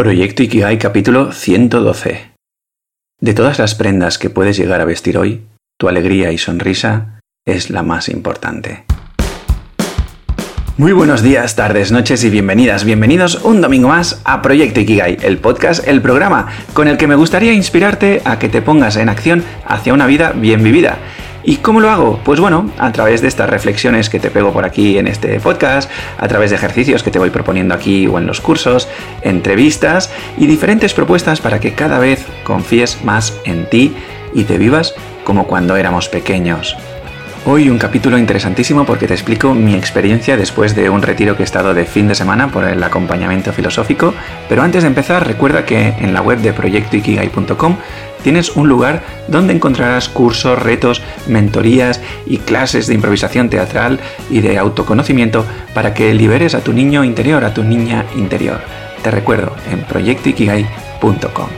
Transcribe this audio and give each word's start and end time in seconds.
Proyecto 0.00 0.42
Ikigai 0.42 0.78
capítulo 0.78 1.30
112. 1.30 2.30
De 3.20 3.34
todas 3.34 3.58
las 3.58 3.74
prendas 3.74 4.16
que 4.16 4.30
puedes 4.30 4.56
llegar 4.56 4.80
a 4.80 4.86
vestir 4.86 5.18
hoy, 5.18 5.42
tu 5.78 5.90
alegría 5.90 6.32
y 6.32 6.38
sonrisa 6.38 7.20
es 7.44 7.68
la 7.68 7.82
más 7.82 8.08
importante. 8.08 8.84
Muy 10.78 10.92
buenos 10.92 11.20
días, 11.20 11.54
tardes, 11.54 11.92
noches 11.92 12.24
y 12.24 12.30
bienvenidas, 12.30 12.86
bienvenidos 12.86 13.44
un 13.44 13.60
domingo 13.60 13.88
más 13.88 14.22
a 14.24 14.40
Proyecto 14.40 14.80
Ikigai, 14.80 15.18
el 15.20 15.36
podcast, 15.36 15.86
el 15.86 16.00
programa 16.00 16.46
con 16.72 16.88
el 16.88 16.96
que 16.96 17.06
me 17.06 17.14
gustaría 17.14 17.52
inspirarte 17.52 18.22
a 18.24 18.38
que 18.38 18.48
te 18.48 18.62
pongas 18.62 18.96
en 18.96 19.10
acción 19.10 19.44
hacia 19.66 19.92
una 19.92 20.06
vida 20.06 20.32
bien 20.32 20.64
vivida 20.64 20.96
¿Y 21.42 21.56
cómo 21.56 21.80
lo 21.80 21.90
hago? 21.90 22.20
Pues 22.22 22.38
bueno, 22.38 22.70
a 22.78 22.92
través 22.92 23.22
de 23.22 23.28
estas 23.28 23.48
reflexiones 23.48 24.10
que 24.10 24.20
te 24.20 24.30
pego 24.30 24.52
por 24.52 24.64
aquí 24.64 24.98
en 24.98 25.06
este 25.06 25.40
podcast, 25.40 25.90
a 26.18 26.28
través 26.28 26.50
de 26.50 26.56
ejercicios 26.56 27.02
que 27.02 27.10
te 27.10 27.18
voy 27.18 27.30
proponiendo 27.30 27.74
aquí 27.74 28.06
o 28.06 28.18
en 28.18 28.26
los 28.26 28.40
cursos, 28.40 28.88
entrevistas 29.22 30.10
y 30.36 30.46
diferentes 30.46 30.92
propuestas 30.92 31.40
para 31.40 31.58
que 31.58 31.72
cada 31.72 31.98
vez 31.98 32.26
confíes 32.44 33.02
más 33.04 33.32
en 33.44 33.68
ti 33.70 33.94
y 34.34 34.44
te 34.44 34.58
vivas 34.58 34.94
como 35.24 35.46
cuando 35.46 35.76
éramos 35.76 36.08
pequeños. 36.08 36.76
Hoy 37.46 37.70
un 37.70 37.78
capítulo 37.78 38.18
interesantísimo 38.18 38.84
porque 38.84 39.06
te 39.06 39.14
explico 39.14 39.54
mi 39.54 39.74
experiencia 39.74 40.36
después 40.36 40.74
de 40.76 40.90
un 40.90 41.00
retiro 41.00 41.36
que 41.36 41.42
he 41.42 41.44
estado 41.44 41.72
de 41.72 41.86
fin 41.86 42.06
de 42.06 42.14
semana 42.14 42.52
por 42.52 42.64
el 42.64 42.82
acompañamiento 42.82 43.54
filosófico, 43.54 44.12
pero 44.46 44.62
antes 44.62 44.82
de 44.82 44.88
empezar 44.88 45.26
recuerda 45.26 45.64
que 45.64 45.94
en 46.00 46.12
la 46.12 46.20
web 46.20 46.40
de 46.40 46.52
proyectoikigai.com 46.52 47.76
tienes 48.22 48.56
un 48.56 48.68
lugar 48.68 49.02
donde 49.28 49.54
encontrarás 49.54 50.08
cursos, 50.08 50.60
retos, 50.60 51.02
mentorías 51.26 52.00
y 52.26 52.38
clases 52.38 52.86
de 52.86 52.94
improvisación 52.94 53.48
teatral 53.50 54.00
y 54.30 54.40
de 54.40 54.58
autoconocimiento 54.58 55.44
para 55.74 55.94
que 55.94 56.14
liberes 56.14 56.54
a 56.54 56.60
tu 56.60 56.72
niño 56.72 57.04
interior, 57.04 57.44
a 57.44 57.54
tu 57.54 57.62
niña 57.62 58.06
interior. 58.16 58.60
Te 59.02 59.10
recuerdo 59.10 59.54
en 59.70 59.82
proyectoikigai.com. 59.82 61.48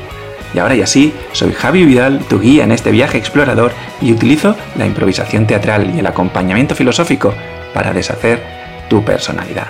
Y 0.55 0.59
ahora 0.59 0.77
y 0.77 0.83
así, 0.83 1.15
soy 1.33 1.52
Javi 1.52 1.85
Vidal, 1.85 2.21
tu 2.29 2.38
guía 2.38 2.65
en 2.65 2.73
este 2.73 2.90
viaje 2.90 3.18
explorador 3.18 3.73
y 4.01 4.13
utilizo 4.13 4.55
la 4.77 4.87
improvisación 4.87 5.46
teatral 5.46 5.95
y 5.95 5.99
el 5.99 6.07
acompañamiento 6.07 6.74
filosófico 6.74 7.35
para 7.73 7.93
deshacer 7.93 8.43
tu 8.88 9.02
personalidad. 9.02 9.68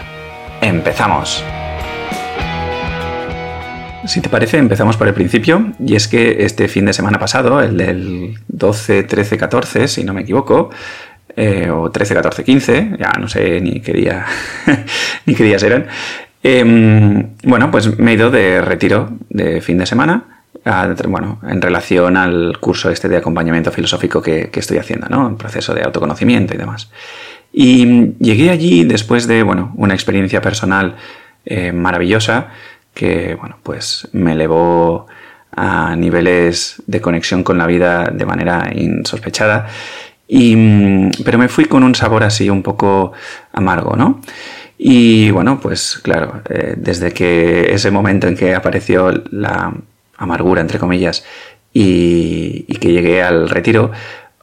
¡Empezamos! 0.60 1.44
Si 4.04 4.20
te 4.20 4.28
parece, 4.28 4.58
empezamos 4.58 4.96
por 4.96 5.06
el 5.06 5.14
principio, 5.14 5.72
y 5.78 5.94
es 5.94 6.08
que 6.08 6.44
este 6.44 6.68
fin 6.68 6.84
de 6.86 6.92
semana 6.92 7.18
pasado, 7.18 7.60
el 7.60 7.76
del 7.76 8.34
12, 8.48 9.04
13, 9.04 9.38
14, 9.38 9.88
si 9.88 10.04
no 10.04 10.12
me 10.12 10.22
equivoco, 10.22 10.70
eh, 11.36 11.70
o 11.70 11.90
13, 11.90 12.14
14, 12.14 12.44
15, 12.44 12.96
ya 12.98 13.12
no 13.18 13.28
sé 13.28 13.60
ni 13.60 13.80
qué 13.80 13.92
día, 13.92 14.26
ni 15.26 15.34
qué 15.34 15.44
días 15.44 15.62
eran, 15.62 15.86
em, 16.42 17.28
bueno, 17.44 17.70
pues 17.70 17.98
me 17.98 18.10
he 18.10 18.14
ido 18.14 18.30
de 18.30 18.60
retiro 18.60 19.10
de 19.30 19.60
fin 19.60 19.78
de 19.78 19.86
semana 19.86 20.24
bueno, 21.08 21.40
en 21.42 21.60
relación 21.60 22.16
al 22.16 22.58
curso 22.60 22.90
este 22.90 23.08
de 23.08 23.16
acompañamiento 23.16 23.70
filosófico 23.70 24.22
que, 24.22 24.50
estoy 24.54 24.78
haciendo, 24.78 25.08
¿no? 25.08 25.26
Un 25.26 25.36
proceso 25.36 25.74
de 25.74 25.82
autoconocimiento 25.82 26.54
y 26.54 26.58
demás. 26.58 26.90
Y 27.52 28.14
llegué 28.18 28.50
allí 28.50 28.84
después 28.84 29.26
de, 29.26 29.42
bueno, 29.42 29.72
una 29.76 29.94
experiencia 29.94 30.40
personal 30.40 30.96
eh, 31.44 31.72
maravillosa 31.72 32.50
que, 32.94 33.34
bueno, 33.34 33.58
pues 33.62 34.08
me 34.12 34.32
elevó 34.32 35.06
a 35.54 35.94
niveles 35.96 36.82
de 36.86 37.00
conexión 37.00 37.44
con 37.44 37.58
la 37.58 37.66
vida 37.66 38.10
de 38.12 38.26
manera 38.26 38.70
insospechada. 38.74 39.68
Y, 40.28 41.10
pero 41.24 41.38
me 41.38 41.48
fui 41.48 41.66
con 41.66 41.82
un 41.82 41.94
sabor 41.94 42.24
así 42.24 42.48
un 42.48 42.62
poco 42.62 43.12
amargo, 43.52 43.96
¿no? 43.96 44.20
Y 44.78 45.30
bueno, 45.30 45.60
pues 45.60 46.00
claro, 46.02 46.42
eh, 46.48 46.74
desde 46.76 47.12
que 47.12 47.72
ese 47.72 47.90
momento 47.90 48.26
en 48.26 48.36
que 48.36 48.54
apareció 48.54 49.12
la, 49.30 49.72
amargura, 50.16 50.60
entre 50.60 50.78
comillas, 50.78 51.24
y, 51.72 52.64
que 52.80 52.92
llegué 52.92 53.22
al 53.22 53.48
retiro, 53.48 53.92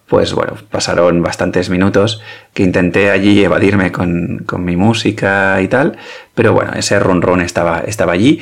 pues 0.10 0.34
bueno, 0.34 0.54
pasaron 0.72 1.22
bastantes 1.22 1.70
minutos 1.70 2.22
que 2.54 2.64
intenté 2.64 3.12
allí 3.12 3.44
evadirme 3.44 3.92
con, 3.92 4.46
mi 4.58 4.76
música 4.76 5.62
y 5.62 5.68
tal, 5.68 5.98
pero 6.34 6.54
bueno, 6.54 6.74
ese 6.76 7.00
ronron 7.00 7.42
estaba, 7.42 7.82
estaba 7.82 8.14
allí 8.14 8.40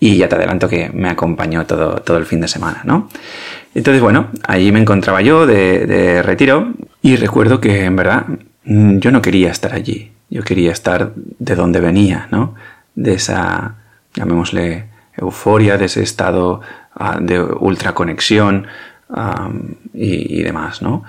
y 0.00 0.16
ya 0.16 0.28
te 0.28 0.36
adelanto 0.36 0.68
que 0.68 0.90
me 0.90 1.08
acompañó 1.10 1.66
todo, 1.66 1.96
todo 2.02 2.18
el 2.18 2.24
fin 2.24 2.40
de 2.40 2.48
semana, 2.48 2.82
¿no? 2.84 3.08
Entonces, 3.74 4.00
bueno, 4.00 4.28
allí 4.46 4.70
me 4.70 4.80
encontraba 4.80 5.20
yo 5.20 5.44
de, 5.46 5.86
de 5.86 6.22
retiro 6.22 6.72
y 7.02 7.16
recuerdo 7.16 7.60
que 7.60 7.84
en 7.84 7.96
verdad 7.96 8.26
mm, 8.64 8.98
yo 8.98 9.10
no 9.10 9.20
quería 9.20 9.50
estar 9.50 9.74
allí, 9.74 10.12
yo 10.30 10.44
quería 10.44 10.70
estar 10.70 11.12
de 11.16 11.54
donde 11.56 11.80
venía, 11.80 12.28
¿no? 12.30 12.54
De 12.94 13.14
esa, 13.14 13.74
llamémosle, 14.14 14.86
euforia, 15.16 15.76
de 15.76 15.86
ese 15.86 16.02
estado 16.02 16.60
ah, 16.94 17.18
de 17.20 17.40
ultra 17.40 17.92
y, 19.94 20.42
demás, 20.42 20.82
¿no? 20.82 21.04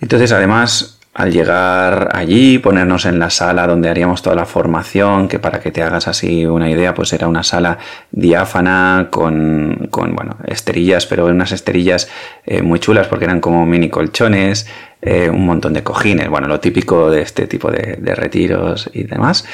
Entonces, 0.00 0.32
además, 0.32 0.98
al 1.14 1.32
llegar 1.32 2.10
allí, 2.12 2.58
ponernos 2.58 3.06
en 3.06 3.18
la 3.18 3.30
sala 3.30 3.66
donde 3.66 3.88
haríamos 3.88 4.20
toda 4.20 4.34
la 4.34 4.46
formación, 4.46 5.28
que 5.28 5.38
para 5.38 5.60
que 5.60 5.70
te 5.70 5.82
hagas 5.82 6.08
así 6.08 6.44
una 6.44 6.68
idea, 6.68 6.92
pues 6.92 7.12
era 7.12 7.28
una 7.28 7.42
sala 7.42 7.78
diáfana 8.10 9.08
con, 9.10 9.88
bueno, 9.92 10.36
esterillas, 10.46 11.06
pero 11.06 11.26
unas 11.26 11.52
esterillas 11.52 12.08
eh, 12.44 12.62
muy 12.62 12.80
chulas 12.80 13.06
porque 13.06 13.26
eran 13.26 13.40
como 13.40 13.64
mini 13.64 13.88
colchones, 13.90 14.66
eh, 15.00 15.30
un 15.30 15.46
montón 15.46 15.72
de 15.72 15.82
cojines, 15.82 16.28
bueno, 16.28 16.48
lo 16.48 16.58
típico 16.60 17.10
de 17.10 17.22
este 17.22 17.46
tipo 17.46 17.70
de, 17.70 17.96
retiros 18.14 18.90
y 18.92 19.04
demás. 19.04 19.44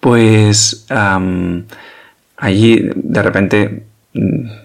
Pues 0.00 0.86
allí 2.36 2.90
de 2.94 3.22
repente 3.22 3.86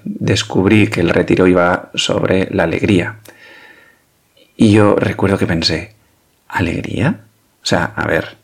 descubrí 0.04 0.88
que 0.88 1.02
el 1.02 1.10
retiro 1.10 1.48
iba 1.48 1.92
sobre 1.96 2.48
la 2.52 2.64
alegría. 2.64 3.18
Y 4.56 4.72
yo 4.72 4.96
recuerdo 4.96 5.38
que 5.38 5.48
pensé, 5.48 5.94
¿alegría? 6.48 7.22
O 7.62 7.66
sea, 7.66 7.86
a 7.96 8.08
ver, 8.08 8.38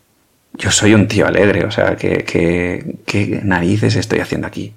yo 0.53 0.71
soy 0.71 0.93
un 0.93 1.07
tío 1.07 1.27
alegre, 1.27 1.65
o 1.65 1.71
sea, 1.71 1.95
¿qué, 1.95 2.23
qué 3.05 3.41
narices 3.43 3.95
estoy 3.95 4.19
haciendo 4.19 4.47
aquí? 4.47 4.73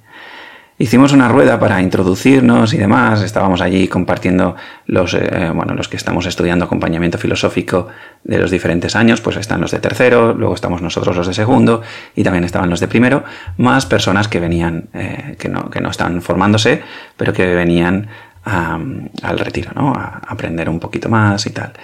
Hicimos 0.81 1.13
una 1.13 1.29
rueda 1.29 1.61
para 1.61 1.83
introducirnos 1.83 2.73
y 2.73 2.79
demás. 2.79 3.21
Estábamos 3.21 3.61
allí 3.61 3.87
compartiendo 3.87 4.57
los, 4.87 5.13
eh, 5.13 5.51
bueno, 5.55 5.75
los 5.75 5.89
que 5.89 5.99
estamos 5.99 6.25
estudiando 6.25 6.65
acompañamiento 6.65 7.19
filosófico 7.19 7.89
de 8.25 8.39
los 8.39 8.51
diferentes 8.51 8.97
años, 8.97 9.21
pues 9.21 9.37
están 9.37 9.61
los 9.61 9.73
de 9.73 9.79
tercero, 9.79 10.33
luego 10.33 10.55
estamos 10.55 10.81
nosotros 10.81 11.15
los 11.15 11.27
de 11.27 11.35
segundo 11.35 11.83
y 12.17 12.25
también 12.25 12.45
estaban 12.45 12.71
los 12.71 12.81
de 12.81 12.89
primero, 12.89 13.25
más 13.59 13.85
personas 13.85 14.27
que 14.27 14.41
venían, 14.41 14.89
eh, 14.95 15.37
que, 15.39 15.51
no, 15.51 15.69
que 15.69 15.83
no 15.83 15.91
están 15.91 16.23
formándose, 16.23 16.83
pero 17.15 17.35
que 17.35 17.55
venían 17.55 18.09
al 18.45 19.39
retiro, 19.39 19.73
¿no? 19.75 19.93
A 19.93 20.23
aprender 20.29 20.71
un 20.71 20.81
poquito 20.81 21.11
más 21.11 21.45
y 21.45 21.51
tal. 21.51 21.75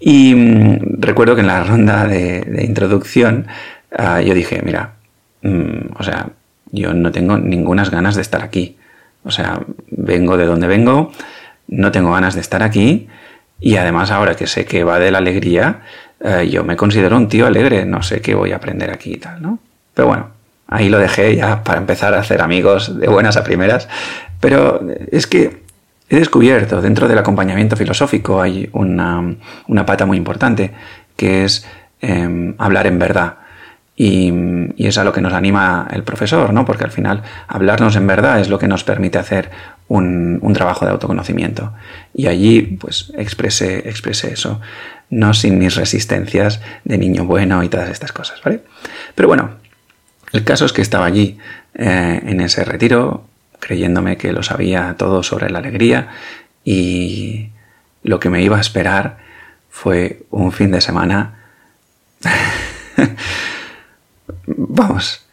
Y 0.00 0.34
mm, 0.34 1.00
recuerdo 1.00 1.36
que 1.36 1.42
en 1.42 1.46
la 1.46 1.62
ronda 1.62 2.04
de, 2.08 2.64
introducción 2.66 3.46
ah, 3.96 4.20
yo 4.20 4.34
dije, 4.34 4.60
mira, 4.64 4.94
mm, 5.42 5.92
o 5.96 6.02
sea, 6.02 6.30
yo 6.70 6.94
no 6.94 7.12
tengo 7.12 7.38
ninguna 7.38 7.84
ganas 7.84 8.16
de 8.16 8.22
estar 8.22 8.42
aquí. 8.42 8.76
O 9.24 9.30
sea, 9.30 9.60
vengo 9.90 10.36
de 10.36 10.46
donde 10.46 10.66
vengo, 10.66 11.12
no 11.66 11.92
tengo 11.92 12.12
ganas 12.12 12.34
de 12.34 12.40
estar 12.40 12.62
aquí 12.62 13.08
y 13.60 13.76
además 13.76 14.10
ahora 14.10 14.36
que 14.36 14.46
sé 14.46 14.64
que 14.64 14.84
va 14.84 14.98
de 14.98 15.10
la 15.10 15.18
alegría, 15.18 15.82
eh, 16.20 16.48
yo 16.50 16.64
me 16.64 16.76
considero 16.76 17.16
un 17.16 17.28
tío 17.28 17.46
alegre, 17.46 17.84
no 17.84 18.02
sé 18.02 18.20
qué 18.20 18.34
voy 18.34 18.52
a 18.52 18.56
aprender 18.56 18.90
aquí 18.90 19.14
y 19.14 19.18
tal, 19.18 19.42
¿no? 19.42 19.58
Pero 19.94 20.08
bueno, 20.08 20.28
ahí 20.68 20.88
lo 20.88 20.98
dejé 20.98 21.36
ya 21.36 21.64
para 21.64 21.78
empezar 21.78 22.14
a 22.14 22.20
hacer 22.20 22.40
amigos 22.40 22.98
de 22.98 23.08
buenas 23.08 23.36
a 23.36 23.44
primeras. 23.44 23.88
Pero 24.40 24.80
es 25.10 25.26
que 25.26 25.62
he 26.08 26.16
descubierto, 26.16 26.80
dentro 26.80 27.08
del 27.08 27.18
acompañamiento 27.18 27.76
filosófico 27.76 28.40
hay 28.40 28.68
una, 28.72 29.36
pata 29.84 30.06
muy 30.06 30.16
importante, 30.16 30.72
que 31.16 31.44
es 31.44 31.66
em, 32.00 32.54
hablar 32.58 32.86
en 32.86 32.98
verdad. 32.98 33.38
Y, 34.00 34.32
es 34.78 34.96
a 34.96 35.02
lo 35.02 35.12
que 35.12 35.20
nos 35.20 35.32
anima 35.32 35.88
el 35.90 36.04
profesor, 36.04 36.52
¿no? 36.52 36.64
Porque 36.64 36.84
al 36.84 36.92
final 36.92 37.24
hablarnos 37.48 37.96
en 37.96 38.06
verdad 38.06 38.40
es 38.40 38.48
lo 38.48 38.60
que 38.60 38.68
nos 38.68 38.84
permite 38.84 39.18
hacer 39.18 39.50
un, 39.88 40.40
trabajo 40.54 40.84
de 40.84 40.92
autoconocimiento. 40.92 41.72
Y 42.14 42.28
allí, 42.28 42.62
pues, 42.62 43.12
expresé, 43.16 43.88
expresé 43.88 44.32
eso, 44.32 44.60
no 45.10 45.34
sin 45.34 45.58
mis 45.58 45.74
resistencias 45.74 46.60
de 46.84 46.96
niño 46.96 47.24
bueno 47.24 47.64
y 47.64 47.68
todas 47.68 47.90
estas 47.90 48.12
cosas, 48.12 48.40
¿vale? 48.44 48.62
Pero 49.16 49.26
bueno, 49.26 49.50
el 50.32 50.44
caso 50.44 50.64
es 50.64 50.72
que 50.72 50.82
estaba 50.82 51.06
allí 51.06 51.36
eh, 51.74 52.22
en 52.24 52.40
ese 52.40 52.64
retiro, 52.64 53.26
creyéndome 53.58 54.16
que 54.16 54.32
lo 54.32 54.44
sabía 54.44 54.94
todo 54.96 55.24
sobre 55.24 55.50
la 55.50 55.58
alegría 55.58 56.10
y 56.64 57.48
lo 58.04 58.20
que 58.20 58.30
me 58.30 58.42
iba 58.42 58.58
a 58.58 58.60
esperar 58.60 59.18
fue 59.70 60.22
un 60.30 60.52
fin 60.52 60.70
de 60.70 60.80
semana 60.80 61.34
vamos, 64.46 65.26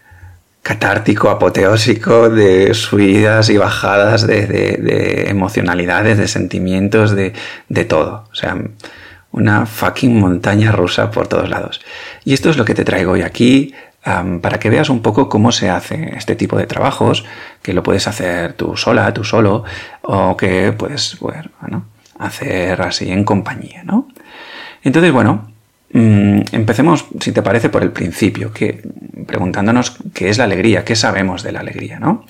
catártico, 0.62 1.30
apoteósico, 1.30 2.30
de 2.30 2.74
subidas 2.74 3.50
y 3.50 3.57
bajadas 3.57 4.25
de, 4.25 5.25
emocionalidades, 5.27 6.18
de 6.18 6.27
sentimientos, 6.27 7.12
de, 7.12 7.33
de, 7.69 7.86
todo. 7.86 8.27
O 8.31 8.36
sea, 8.36 8.57
una 9.31 9.65
fucking 9.65 10.19
montaña 10.19 10.71
rusa 10.71 11.12
por 11.12 11.27
todos 11.27 11.50
lados. 11.50 11.81
Y 12.24 12.33
esto 12.33 12.50
es 12.50 12.57
lo 12.57 12.65
que 12.65 12.74
te 12.74 12.86
traigo 12.86 13.12
hoy 13.12 13.21
aquí, 13.21 13.74
para 14.42 14.59
que 14.59 14.69
veas 14.69 14.89
un 14.89 15.01
poco 15.01 15.30
cómo 15.30 15.51
se 15.51 15.69
hace 15.69 16.15
este 16.15 16.36
tipo 16.36 16.57
de 16.57 16.68
trabajos, 16.68 17.25
que 17.63 17.74
lo 17.74 17.81
puedes 17.81 18.07
hacer 18.07 18.53
tú 18.53 18.77
sola, 18.77 19.12
tú 19.13 19.24
solo, 19.24 19.63
o 20.03 20.38
que 20.38 20.71
puedes, 20.74 21.18
bueno, 21.19 21.86
hacer 22.19 22.81
así 22.83 23.12
en 23.12 23.24
compañía, 23.24 23.83
¿no? 23.83 24.07
Entonces, 24.83 25.12
bueno, 25.12 25.51
empecemos, 25.97 27.06
si 27.21 27.31
te 27.31 27.42
parece, 27.42 27.69
por 27.69 27.81
el 27.81 27.92
principio, 27.92 28.51
que, 28.51 28.81
preguntándonos 29.25 29.97
qué 30.13 30.30
es 30.30 30.38
la 30.38 30.44
alegría, 30.44 30.83
qué 30.83 30.95
sabemos 30.95 31.42
de 31.42 31.53
la 31.53 31.62
alegría, 31.62 32.00
¿no? 32.00 32.25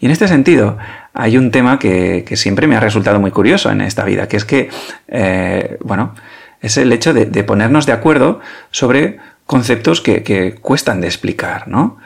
Y 0.00 0.06
en 0.06 0.12
este 0.12 0.26
sentido, 0.26 0.78
hay 1.12 1.36
un 1.36 1.50
tema 1.50 1.78
que, 1.78 2.24
siempre 2.34 2.66
me 2.66 2.76
ha 2.76 2.80
resultado 2.80 3.20
muy 3.20 3.30
curioso 3.30 3.70
en 3.70 3.80
esta 3.82 4.04
vida, 4.04 4.26
que 4.26 4.36
es 4.36 4.44
que, 4.44 4.68
eh, 5.06 5.76
bueno, 5.80 6.14
es 6.60 6.76
el 6.76 6.92
hecho 6.92 7.14
de, 7.14 7.26
de, 7.26 7.44
ponernos 7.44 7.86
de 7.86 7.92
acuerdo 7.92 8.40
sobre 8.72 9.18
conceptos 9.46 10.00
que, 10.00 10.56
cuestan 10.60 11.00
de 11.00 11.06
explicar, 11.06 11.68
¿no? 11.68 11.98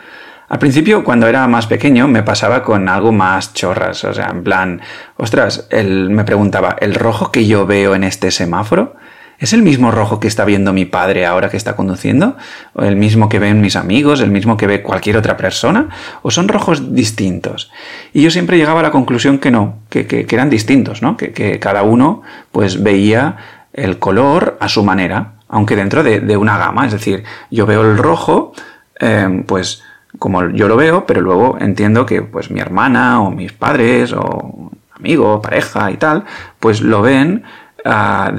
Al 0.50 0.58
principio, 0.58 1.04
cuando 1.04 1.26
era 1.26 1.46
más 1.46 1.66
pequeño, 1.66 2.08
me 2.08 2.22
pasaba 2.22 2.62
con 2.62 2.88
algo 2.88 3.12
más 3.12 3.52
chorras, 3.52 4.04
o 4.04 4.14
sea, 4.14 4.28
en 4.28 4.42
plan, 4.42 4.80
ostras, 5.16 5.66
él 5.70 6.08
me 6.10 6.24
preguntaba, 6.24 6.76
¿el 6.80 6.94
rojo 6.94 7.30
que 7.30 7.46
yo 7.46 7.66
veo 7.66 7.94
en 7.94 8.04
este 8.04 8.30
semáforo? 8.30 8.96
¿Es 9.38 9.52
el 9.52 9.62
mismo 9.62 9.90
rojo 9.90 10.18
que 10.18 10.26
está 10.26 10.44
viendo 10.44 10.72
mi 10.72 10.84
padre 10.84 11.24
ahora 11.24 11.48
que 11.48 11.56
está 11.56 11.76
conduciendo? 11.76 12.36
¿O 12.74 12.82
el 12.82 12.96
mismo 12.96 13.28
que 13.28 13.38
ven 13.38 13.60
mis 13.60 13.76
amigos? 13.76 14.20
¿El 14.20 14.30
mismo 14.30 14.56
que 14.56 14.66
ve 14.66 14.82
cualquier 14.82 15.16
otra 15.16 15.36
persona? 15.36 15.88
¿O 16.22 16.30
son 16.30 16.48
rojos 16.48 16.94
distintos? 16.94 17.70
Y 18.12 18.22
yo 18.22 18.30
siempre 18.30 18.56
llegaba 18.58 18.80
a 18.80 18.82
la 18.82 18.90
conclusión 18.90 19.38
que 19.38 19.50
no, 19.50 19.78
que, 19.90 20.26
eran 20.28 20.50
distintos, 20.50 21.02
¿no? 21.02 21.16
Que, 21.16 21.32
que, 21.32 21.58
cada 21.58 21.82
uno 21.82 22.22
pues 22.50 22.82
veía 22.82 23.36
el 23.72 23.98
color 23.98 24.56
a 24.60 24.68
su 24.68 24.82
manera 24.82 25.38
aunque 25.48 25.76
dentro 25.76 26.02
de, 26.02 26.36
una 26.36 26.58
gama. 26.58 26.86
Es 26.86 26.92
decir, 26.92 27.24
yo 27.50 27.66
veo 27.66 27.82
el 27.82 27.98
rojo, 27.98 28.52
em, 28.98 29.44
pues 29.44 29.82
como 30.18 30.48
yo 30.50 30.68
lo 30.68 30.76
veo, 30.76 31.06
pero 31.06 31.20
luego 31.20 31.58
entiendo 31.60 32.06
que 32.06 32.22
pues 32.22 32.50
mi 32.50 32.60
hermana 32.60 33.20
o 33.20 33.30
mis 33.30 33.52
padres 33.52 34.12
o 34.12 34.70
amigo, 34.92 35.40
pareja 35.40 35.90
y 35.90 35.96
tal, 35.96 36.24
pues 36.60 36.80
lo 36.80 37.02
ven 37.02 37.44
ah, 37.84 38.32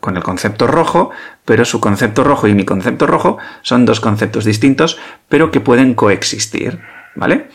con 0.00 0.16
el 0.16 0.22
concepto 0.22 0.66
rojo, 0.66 1.10
pero 1.44 1.64
su 1.64 1.80
concepto 1.80 2.24
rojo 2.24 2.48
y 2.48 2.54
mi 2.54 2.64
concepto 2.64 3.06
rojo 3.06 3.38
son 3.62 3.84
dos 3.84 4.00
conceptos 4.00 4.44
distintos, 4.44 4.98
pero 5.28 5.50
que 5.50 5.60
pueden 5.60 5.94
coexistir, 5.94 6.80
¿vale? 7.14 7.48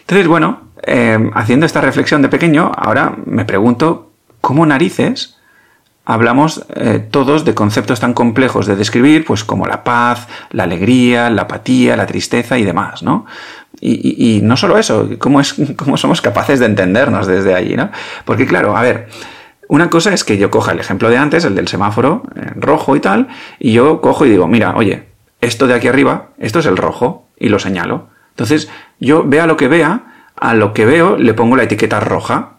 Entonces, 0.00 0.26
bueno, 0.26 0.70
em, 0.82 1.30
haciendo 1.34 1.66
esta 1.66 1.80
reflexión 1.80 2.22
de 2.22 2.28
pequeño, 2.28 2.72
ahora 2.76 3.14
me 3.26 3.44
pregunto, 3.44 4.12
¿cómo 4.40 4.64
narices 4.66 5.36
hablamos 6.04 6.64
eh, 6.74 6.98
todos 6.98 7.44
de 7.44 7.54
conceptos 7.54 8.00
tan 8.00 8.14
complejos 8.14 8.66
de 8.66 8.74
describir, 8.74 9.24
pues 9.24 9.44
como 9.44 9.66
la 9.66 9.84
paz, 9.84 10.26
la 10.50 10.64
alegría, 10.64 11.30
la 11.30 11.42
apatía, 11.42 11.96
la 11.96 12.06
tristeza 12.06 12.58
y 12.58 12.64
demás, 12.64 13.02
¿no? 13.02 13.26
Y, 13.82 14.40
no 14.42 14.56
solo 14.56 14.76
eso, 14.76 15.08
¿cómo, 15.18 15.40
es, 15.40 15.54
cómo 15.76 15.96
somos 15.96 16.20
capaces 16.20 16.58
de 16.60 16.66
entendernos 16.66 17.26
desde 17.26 17.54
allí, 17.54 17.76
¿no? 17.76 17.90
Porque 18.24 18.46
claro, 18.46 18.76
a 18.76 18.82
ver, 18.82 19.08
una 19.70 19.88
cosa 19.88 20.12
es 20.12 20.24
que 20.24 20.36
yo 20.36 20.50
coja 20.50 20.72
el 20.72 20.80
ejemplo 20.80 21.08
de 21.10 21.16
antes, 21.16 21.44
el 21.44 21.54
del 21.54 21.68
semáforo 21.68 22.24
en 22.34 22.60
rojo 22.60 22.96
y 22.96 23.00
tal, 23.00 23.28
y 23.60 23.72
yo 23.72 24.00
cojo 24.00 24.26
y 24.26 24.30
digo, 24.30 24.48
mira, 24.48 24.74
oye, 24.74 25.04
esto 25.40 25.68
de 25.68 25.74
aquí 25.74 25.86
arriba, 25.86 26.30
esto 26.38 26.58
es 26.58 26.66
el 26.66 26.76
rojo, 26.76 27.28
y 27.38 27.50
lo 27.50 27.60
señalo. 27.60 28.08
Entonces, 28.30 28.68
yo 28.98 29.22
vea 29.24 29.46
lo 29.46 29.56
que 29.56 29.68
vea, 29.68 30.02
a 30.34 30.54
lo 30.54 30.74
que 30.74 30.86
veo 30.86 31.16
le 31.16 31.34
pongo 31.34 31.54
la 31.54 31.62
etiqueta 31.62 32.00
roja, 32.00 32.54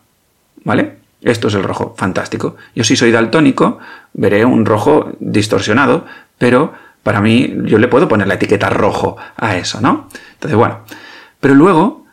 ¿vale? 0.63 0.99
Esto 1.21 1.49
es 1.49 1.55
el 1.55 1.63
rojo, 1.63 1.95
fantástico. 1.97 2.55
Yo 2.75 2.85
si 2.85 2.95
soy 2.95 3.11
daltónico, 3.11 3.79
veré 4.13 4.45
un 4.45 4.65
rojo 4.65 5.11
distorsionado, 5.19 6.05
pero 6.37 6.71
para 7.03 7.19
mí 7.19 7.53
yo 7.65 7.77
le 7.77 7.89
puedo 7.89 8.07
poner 8.07 8.27
la 8.29 8.35
etiqueta 8.35 8.69
rojo 8.69 9.17
a 9.35 9.57
eso, 9.57 9.81
¿no? 9.81 10.07
Entonces, 10.35 10.57
bueno, 10.57 10.79
pero 11.41 11.55
luego 11.55 12.05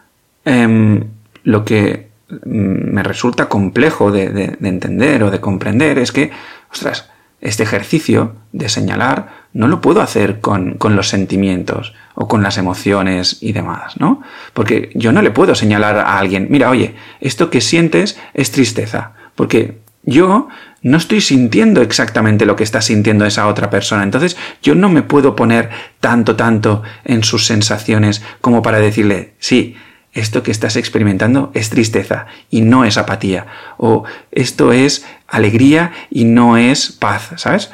em, 0.45 1.05
lo 1.45 1.65
que 1.65 2.08
me 2.45 3.03
resulta 3.03 3.49
complejo 3.49 4.11
de 4.11 4.57
entender 4.63 5.23
o 5.23 5.31
de 5.31 5.41
comprender 5.41 5.99
es 5.99 6.13
que, 6.13 6.31
ostras, 6.71 7.09
este 7.41 7.63
ejercicio 7.63 8.35
de 8.53 8.69
señalar 8.69 9.47
no 9.53 9.69
lo 9.69 9.81
puedo 9.81 10.03
hacer 10.03 10.41
con, 10.41 10.77
los 10.81 11.09
sentimientos 11.09 11.95
o 12.15 12.27
con 12.27 12.43
las 12.43 12.59
emociones 12.59 13.39
y 13.41 13.53
demás, 13.53 13.97
¿no? 13.99 14.23
Porque 14.55 14.91
yo 14.95 15.13
no 15.13 15.23
le 15.23 15.31
puedo 15.31 15.55
señalar 15.55 15.99
a 15.99 16.19
alguien, 16.19 16.49
mira, 16.51 16.71
oye, 16.71 16.97
esto 17.21 17.51
que 17.51 17.61
sientes 17.61 18.19
es 18.35 18.51
tristeza, 18.51 19.13
porque 19.37 19.79
yo 20.03 20.49
no 20.83 20.97
estoy 20.97 21.21
sintiendo 21.21 21.81
exactamente 21.81 22.47
lo 22.47 22.57
que 22.57 22.65
está 22.65 22.81
sintiendo 22.81 23.25
esa 23.25 23.47
otra 23.47 23.71
persona. 23.71 24.03
Entonces 24.03 24.37
yo 24.63 24.75
no 24.75 24.89
me 24.89 25.03
puedo 25.03 25.37
poner 25.37 25.71
tanto, 26.01 26.35
tanto 26.35 26.83
en 27.05 27.23
sus 27.23 27.47
sensaciones 27.47 28.23
como 28.41 28.63
para 28.63 28.79
decirle, 28.79 29.35
sí, 29.39 29.77
esto 30.13 30.43
que 30.43 30.51
estás 30.51 30.77
experimentando 30.77 31.51
es 31.55 31.71
tristeza 31.71 32.27
y 32.51 32.63
no 32.63 32.85
es 32.85 32.97
apatía. 32.97 33.47
O 33.77 34.05
esto 34.33 34.73
es 34.73 35.07
alegría 35.27 35.93
y 36.11 36.25
no 36.25 36.57
es 36.57 36.93
paz, 36.93 37.33
¿sabes? 37.37 37.71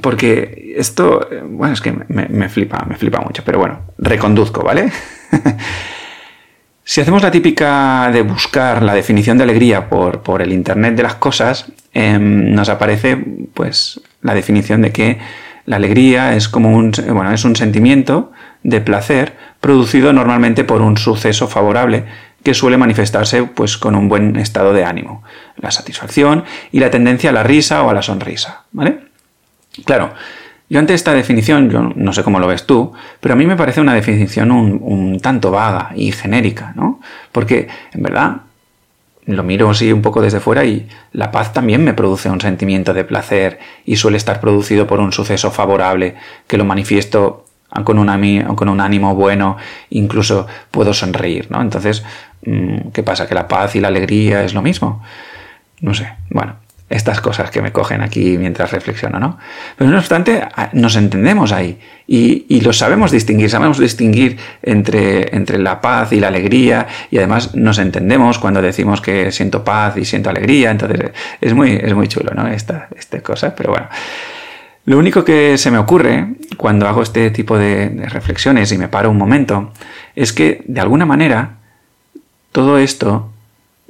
Porque 0.00 0.74
esto, 0.76 1.28
bueno, 1.44 1.74
es 1.74 1.80
que 1.80 1.92
me, 1.92 2.48
flipa, 2.48 2.84
me 2.88 2.96
flipa 2.96 3.20
mucho, 3.20 3.42
pero 3.44 3.58
bueno, 3.58 3.80
reconduzco, 3.98 4.62
¿vale? 4.62 4.90
si 6.84 7.00
hacemos 7.00 7.22
la 7.22 7.30
típica 7.30 8.10
de 8.12 8.22
buscar 8.22 8.82
la 8.82 8.94
definición 8.94 9.38
de 9.38 9.44
alegría 9.44 9.88
por, 9.88 10.22
por 10.22 10.42
el 10.42 10.52
Internet 10.52 10.96
de 10.96 11.02
las 11.02 11.14
cosas, 11.14 11.66
em, 11.94 12.52
nos 12.54 12.68
aparece 12.68 13.16
pues 13.54 14.00
la 14.22 14.34
definición 14.34 14.82
de 14.82 14.92
que 14.92 15.18
la 15.64 15.76
alegría 15.76 16.34
es 16.34 16.48
como 16.48 16.70
un, 16.70 16.92
bueno, 17.08 17.32
es 17.32 17.44
un 17.44 17.56
sentimiento 17.56 18.32
de 18.62 18.80
placer 18.80 19.36
producido 19.60 20.12
normalmente 20.12 20.64
por 20.64 20.82
un 20.82 20.96
suceso 20.96 21.48
favorable 21.48 22.04
que 22.42 22.54
suele 22.54 22.76
manifestarse 22.76 23.42
pues 23.42 23.76
con 23.76 23.94
un 23.96 24.08
buen 24.08 24.36
estado 24.36 24.72
de 24.72 24.84
ánimo, 24.84 25.24
la 25.56 25.70
satisfacción 25.70 26.44
y 26.70 26.78
la 26.78 26.90
tendencia 26.90 27.30
a 27.30 27.32
la 27.32 27.42
risa 27.42 27.82
o 27.82 27.90
a 27.90 27.94
la 27.94 28.02
sonrisa, 28.02 28.64
¿vale? 28.72 29.00
Claro, 29.84 30.14
yo 30.68 30.78
ante 30.78 30.94
esta 30.94 31.12
definición, 31.12 31.70
yo 31.70 31.92
no 31.94 32.12
sé 32.12 32.22
cómo 32.22 32.38
lo 32.38 32.46
ves 32.46 32.66
tú, 32.66 32.92
pero 33.20 33.34
a 33.34 33.36
mí 33.36 33.46
me 33.46 33.56
parece 33.56 33.80
una 33.80 33.94
definición 33.94 34.50
un, 34.50 34.78
un 34.82 35.20
tanto 35.20 35.50
vaga 35.50 35.90
y 35.94 36.12
genérica, 36.12 36.72
¿no? 36.76 37.00
Porque, 37.32 37.68
en 37.92 38.02
verdad, 38.02 38.36
lo 39.26 39.42
miro 39.42 39.70
así 39.70 39.92
un 39.92 40.02
poco 40.02 40.22
desde 40.22 40.40
fuera 40.40 40.64
y 40.64 40.88
la 41.12 41.32
paz 41.32 41.52
también 41.52 41.84
me 41.84 41.94
produce 41.94 42.30
un 42.30 42.40
sentimiento 42.40 42.94
de 42.94 43.04
placer 43.04 43.58
y 43.84 43.96
suele 43.96 44.16
estar 44.16 44.40
producido 44.40 44.86
por 44.86 45.00
un 45.00 45.12
suceso 45.12 45.50
favorable 45.50 46.14
que 46.46 46.56
lo 46.56 46.64
manifiesto 46.64 47.45
con 47.84 47.98
un, 47.98 48.42
con 48.54 48.68
un 48.68 48.80
ánimo 48.80 49.14
bueno, 49.14 49.56
incluso 49.90 50.46
puedo 50.70 50.94
sonreír, 50.94 51.50
¿no? 51.50 51.60
Entonces, 51.60 52.04
mm, 52.44 52.90
¿qué 52.92 53.02
pasa? 53.02 53.26
¿Que 53.26 53.34
la 53.34 53.48
paz 53.48 53.76
y 53.76 53.80
la 53.80 53.88
alegría 53.88 54.44
es 54.44 54.54
lo 54.54 54.62
mismo? 54.62 55.02
No 55.80 55.92
sé, 55.94 56.12
bueno, 56.30 56.56
estas 56.88 57.20
cosas 57.20 57.50
que 57.50 57.60
me 57.60 57.72
cogen 57.72 58.00
aquí 58.00 58.38
mientras 58.38 58.70
reflexiono, 58.70 59.18
¿no? 59.18 59.38
Pero 59.76 59.90
no 59.90 59.98
obstante, 59.98 60.46
nos 60.72 60.94
entendemos 60.94 61.50
ahí 61.50 61.78
y, 62.06 62.60
lo 62.60 62.72
sabemos 62.72 63.10
distinguir, 63.10 63.50
sabemos 63.50 63.78
distinguir 63.78 64.38
entre, 64.62 65.34
entre 65.36 65.58
la 65.58 65.80
paz 65.80 66.12
y 66.12 66.20
la 66.20 66.28
alegría 66.28 66.86
y 67.10 67.18
además 67.18 67.56
nos 67.56 67.78
entendemos 67.78 68.38
cuando 68.38 68.62
decimos 68.62 69.00
que 69.00 69.32
siento 69.32 69.64
paz 69.64 69.96
y 69.96 70.04
siento 70.04 70.30
alegría, 70.30 70.70
entonces 70.70 71.10
es 71.40 71.54
muy, 71.54 71.72
es 71.72 71.94
muy 71.94 72.06
chulo, 72.06 72.32
¿no? 72.34 72.46
Esta, 72.46 72.88
esta 72.96 73.20
cosa, 73.20 73.54
pero 73.54 73.70
bueno. 73.70 73.88
Lo 74.86 74.98
único 74.98 75.24
que 75.24 75.58
se 75.58 75.72
me 75.72 75.78
ocurre 75.78 76.36
cuando 76.56 76.86
hago 76.86 77.02
este 77.02 77.30
tipo 77.30 77.58
de, 77.58 78.06
reflexiones 78.08 78.70
y 78.70 78.78
me 78.78 78.88
paro 78.88 79.10
un 79.10 79.18
momento 79.18 79.72
es 80.14 80.32
que 80.32 80.62
de 80.66 80.80
alguna 80.80 81.04
manera 81.04 81.56
todo 82.52 82.78
esto 82.78 83.30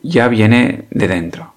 ya 0.03 0.27
viene 0.29 0.85
de 0.91 1.07
dentro. 1.07 1.53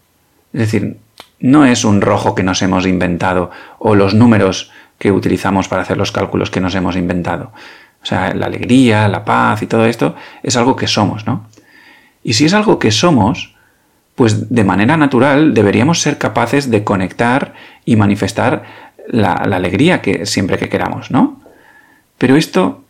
Es 0.52 0.60
decir, 0.60 0.98
no 1.40 1.66
es 1.66 1.86
un 1.86 2.02
rojo 2.02 2.36
que 2.36 2.44
nos 2.44 2.62
hemos 2.62 2.86
inventado 2.86 3.50
o 3.80 3.96
los 3.96 4.14
números 4.14 4.72
que 4.98 5.12
utilizamos 5.12 5.70
para 5.70 5.84
hacer 5.84 5.98
los 5.98 6.12
cálculos 6.12 6.52
que 6.52 6.60
nos 6.60 6.76
hemos 6.76 6.98
inventado. 6.98 7.54
O 8.04 8.06
sea, 8.06 8.34
la 8.34 8.48
alegría, 8.48 9.08
la 9.08 9.24
paz 9.24 9.62
y 9.62 9.68
todo 9.68 9.86
esto 9.86 10.16
es 10.44 10.58
algo 10.58 10.76
que 10.76 10.88
somos, 10.88 11.26
¿no? 11.26 11.48
Y 12.24 12.34
si 12.34 12.46
es 12.46 12.54
algo 12.54 12.78
que 12.78 12.92
somos, 12.92 13.56
pues 14.16 14.54
de 14.54 14.66
manera 14.66 14.98
natural 14.98 15.54
deberíamos 15.54 16.02
ser 16.02 16.18
capaces 16.18 16.70
de 16.70 16.84
conectar 16.84 17.54
y 17.86 17.96
manifestar 17.96 18.89
la, 19.10 19.34
alegría 19.34 20.02
que 20.02 20.26
siempre 20.26 20.58
que 20.58 20.70
queramos, 20.70 21.12
¿no? 21.12 21.42
Pero 22.18 22.36
esto 22.36 22.84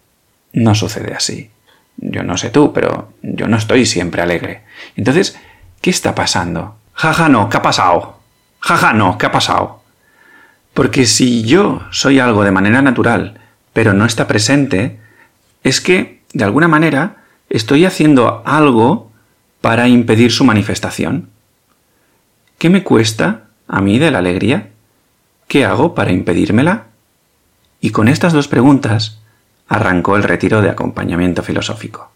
no 0.54 0.76
sucede 0.76 1.14
así. 1.14 1.50
Yo 1.98 2.24
no 2.24 2.38
sé 2.38 2.50
tú, 2.50 2.72
pero 2.74 3.14
yo 3.22 3.48
no 3.48 3.58
estoy 3.58 3.86
siempre 3.86 4.22
alegre. 4.22 4.62
Entonces, 4.96 5.38
¿qué 5.82 5.90
está 5.90 6.16
pasando? 6.16 6.78
Jaja, 6.94 7.30
no, 7.30 7.50
¿qué 7.50 7.58
ha 7.58 7.62
pasado? 7.62 8.20
Jaja, 8.60 8.94
no, 8.94 9.18
¿qué 9.18 9.26
ha 9.26 9.32
pasado? 9.32 9.82
Porque 10.74 11.06
si 11.06 11.44
yo 11.44 11.84
soy 11.92 12.20
algo 12.20 12.44
de 12.44 12.52
manera 12.52 12.82
natural, 12.82 13.40
pero 13.74 13.94
no 13.94 14.06
está 14.06 14.28
presente, 14.28 15.00
es 15.64 15.82
que, 15.82 16.22
de 16.34 16.44
alguna 16.44 16.68
manera, 16.68 17.18
estoy 17.50 17.86
haciendo 17.86 18.44
algo 18.46 19.12
para 19.62 19.88
impedir 19.88 20.32
su 20.32 20.44
manifestación. 20.44 21.30
¿Qué 22.58 22.70
me 22.70 22.84
cuesta 22.84 23.46
a 23.68 23.82
mí 23.82 24.00
de 24.00 24.12
la 24.12 24.20
alegría? 24.20 24.70
¿Qué 25.50 25.66
hago 25.66 25.96
para 25.96 26.12
impedírmela? 26.12 26.84
Y 27.82 27.90
con 27.90 28.08
estas 28.08 28.34
dos 28.34 28.48
preguntas 28.48 29.20
arrancó 29.68 30.16
el 30.16 30.22
retiro 30.22 30.62
de 30.62 30.70
acompañamiento 30.70 31.42
filosófico. 31.42 32.12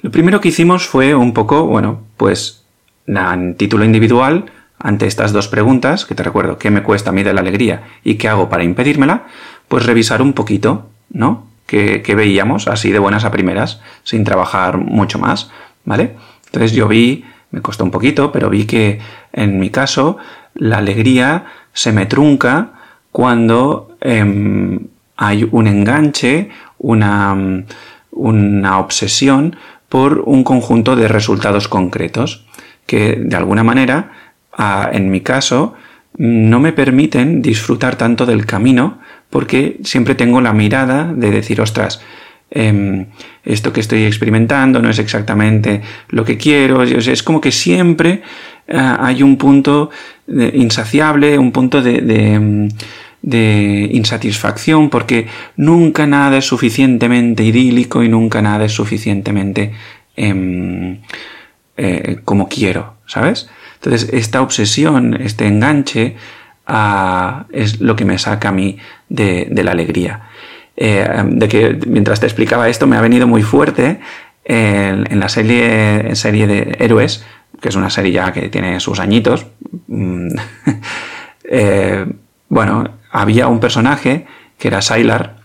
Lo 0.00 0.10
primero 0.10 0.40
que 0.40 0.48
hicimos 0.48 0.86
fue 0.86 1.14
un 1.14 1.34
poco, 1.34 1.66
bueno, 1.66 2.00
pues 2.16 2.64
en 3.06 3.56
título 3.56 3.84
individual, 3.84 4.50
ante 4.78 5.06
estas 5.06 5.34
dos 5.34 5.48
preguntas, 5.48 6.06
que 6.06 6.14
te 6.14 6.22
recuerdo, 6.22 6.56
¿qué 6.56 6.70
me 6.70 6.82
cuesta 6.82 7.10
a 7.10 7.12
mí 7.12 7.22
de 7.22 7.34
la 7.34 7.42
alegría 7.42 7.82
y 8.04 8.14
qué 8.14 8.28
hago 8.28 8.48
para 8.48 8.64
impedírmela? 8.64 9.26
Pues 9.68 9.84
revisar 9.84 10.22
un 10.22 10.32
poquito, 10.32 10.88
¿no? 11.10 11.46
Que, 11.66 12.02
veíamos 12.16 12.68
así 12.68 12.90
de 12.90 12.98
buenas 12.98 13.26
a 13.26 13.30
primeras, 13.30 13.82
sin 14.02 14.24
trabajar 14.24 14.78
mucho 14.78 15.18
más, 15.18 15.50
¿vale? 15.84 16.16
Entonces 16.46 16.72
yo 16.72 16.88
vi, 16.88 17.26
me 17.50 17.60
costó 17.60 17.84
un 17.84 17.90
poquito, 17.90 18.32
pero 18.32 18.48
vi 18.48 18.64
que 18.64 18.98
en 19.34 19.60
mi 19.60 19.68
caso 19.68 20.16
la 20.54 20.78
alegría 20.78 21.46
se 21.72 21.92
me 21.92 22.06
trunca 22.06 22.72
cuando 23.12 23.96
em, 24.00 24.86
hay 25.16 25.48
un 25.50 25.66
enganche, 25.66 26.50
una, 26.78 27.36
una 28.10 28.78
obsesión 28.78 29.56
por 29.88 30.20
un 30.20 30.44
conjunto 30.44 30.96
de 30.96 31.08
resultados 31.08 31.68
concretos 31.68 32.46
que 32.86 33.16
de 33.16 33.36
alguna 33.36 33.62
manera, 33.62 34.12
en 34.92 35.10
mi 35.10 35.20
caso, 35.20 35.74
no 36.16 36.58
me 36.58 36.72
permiten 36.72 37.40
disfrutar 37.40 37.96
tanto 37.96 38.26
del 38.26 38.46
camino 38.46 38.98
porque 39.30 39.78
siempre 39.84 40.14
tengo 40.14 40.40
la 40.40 40.52
mirada 40.52 41.12
de 41.12 41.30
decir, 41.30 41.60
ostras, 41.60 42.00
em, 42.50 43.06
esto 43.44 43.72
que 43.72 43.80
estoy 43.80 44.04
experimentando 44.04 44.82
no 44.82 44.90
es 44.90 44.98
exactamente 44.98 45.82
lo 46.08 46.24
que 46.24 46.36
quiero, 46.36 46.82
es 46.82 47.22
como 47.22 47.40
que 47.40 47.52
siempre 47.52 48.22
eh, 48.66 48.96
hay 49.00 49.22
un 49.22 49.36
punto 49.36 49.90
insaciable, 50.54 51.38
un 51.38 51.52
punto 51.52 51.82
de, 51.82 52.70
de, 53.22 53.88
insatisfacción, 53.92 54.90
porque 54.90 55.26
nunca 55.56 56.06
nada 56.06 56.38
es 56.38 56.46
suficientemente 56.46 57.42
idílico 57.42 58.02
y 58.02 58.08
nunca 58.08 58.40
nada 58.42 58.64
es 58.64 58.72
suficientemente 58.72 59.72
em, 60.16 60.98
eh, 61.76 62.18
como 62.24 62.48
quiero, 62.48 62.94
¿sabes? 63.06 63.48
Entonces, 63.74 64.10
esta 64.12 64.42
obsesión, 64.42 65.20
este 65.20 65.46
enganche, 65.46 66.16
ah, 66.66 67.46
es 67.52 67.80
lo 67.80 67.96
que 67.96 68.04
me 68.04 68.18
saca 68.18 68.50
a 68.50 68.52
mí 68.52 68.78
de, 69.08 69.48
la 69.62 69.72
alegría. 69.72 70.28
Eh, 70.76 71.06
de 71.26 71.48
que 71.48 71.78
mientras 71.86 72.20
te 72.20 72.26
explicaba 72.26 72.68
esto 72.68 72.86
me 72.86 72.96
ha 72.96 73.00
venido 73.00 73.26
muy 73.26 73.42
fuerte 73.42 74.00
en, 74.44 75.20
la 75.20 75.28
serie 75.28 76.46
de 76.46 76.76
Héroes, 76.78 77.24
que 77.60 77.68
es 77.68 77.76
una 77.76 77.90
serie 77.90 78.12
ya 78.12 78.32
que 78.32 78.48
tiene 78.48 78.80
sus 78.80 79.00
añitos. 79.00 79.46
Mm, 79.88 80.28
eh, 81.44 82.06
bueno, 82.48 82.84
había 83.10 83.48
un 83.48 83.60
personaje 83.60 84.26
que 84.58 84.68
era 84.68 84.82
Sylar, 84.82 85.36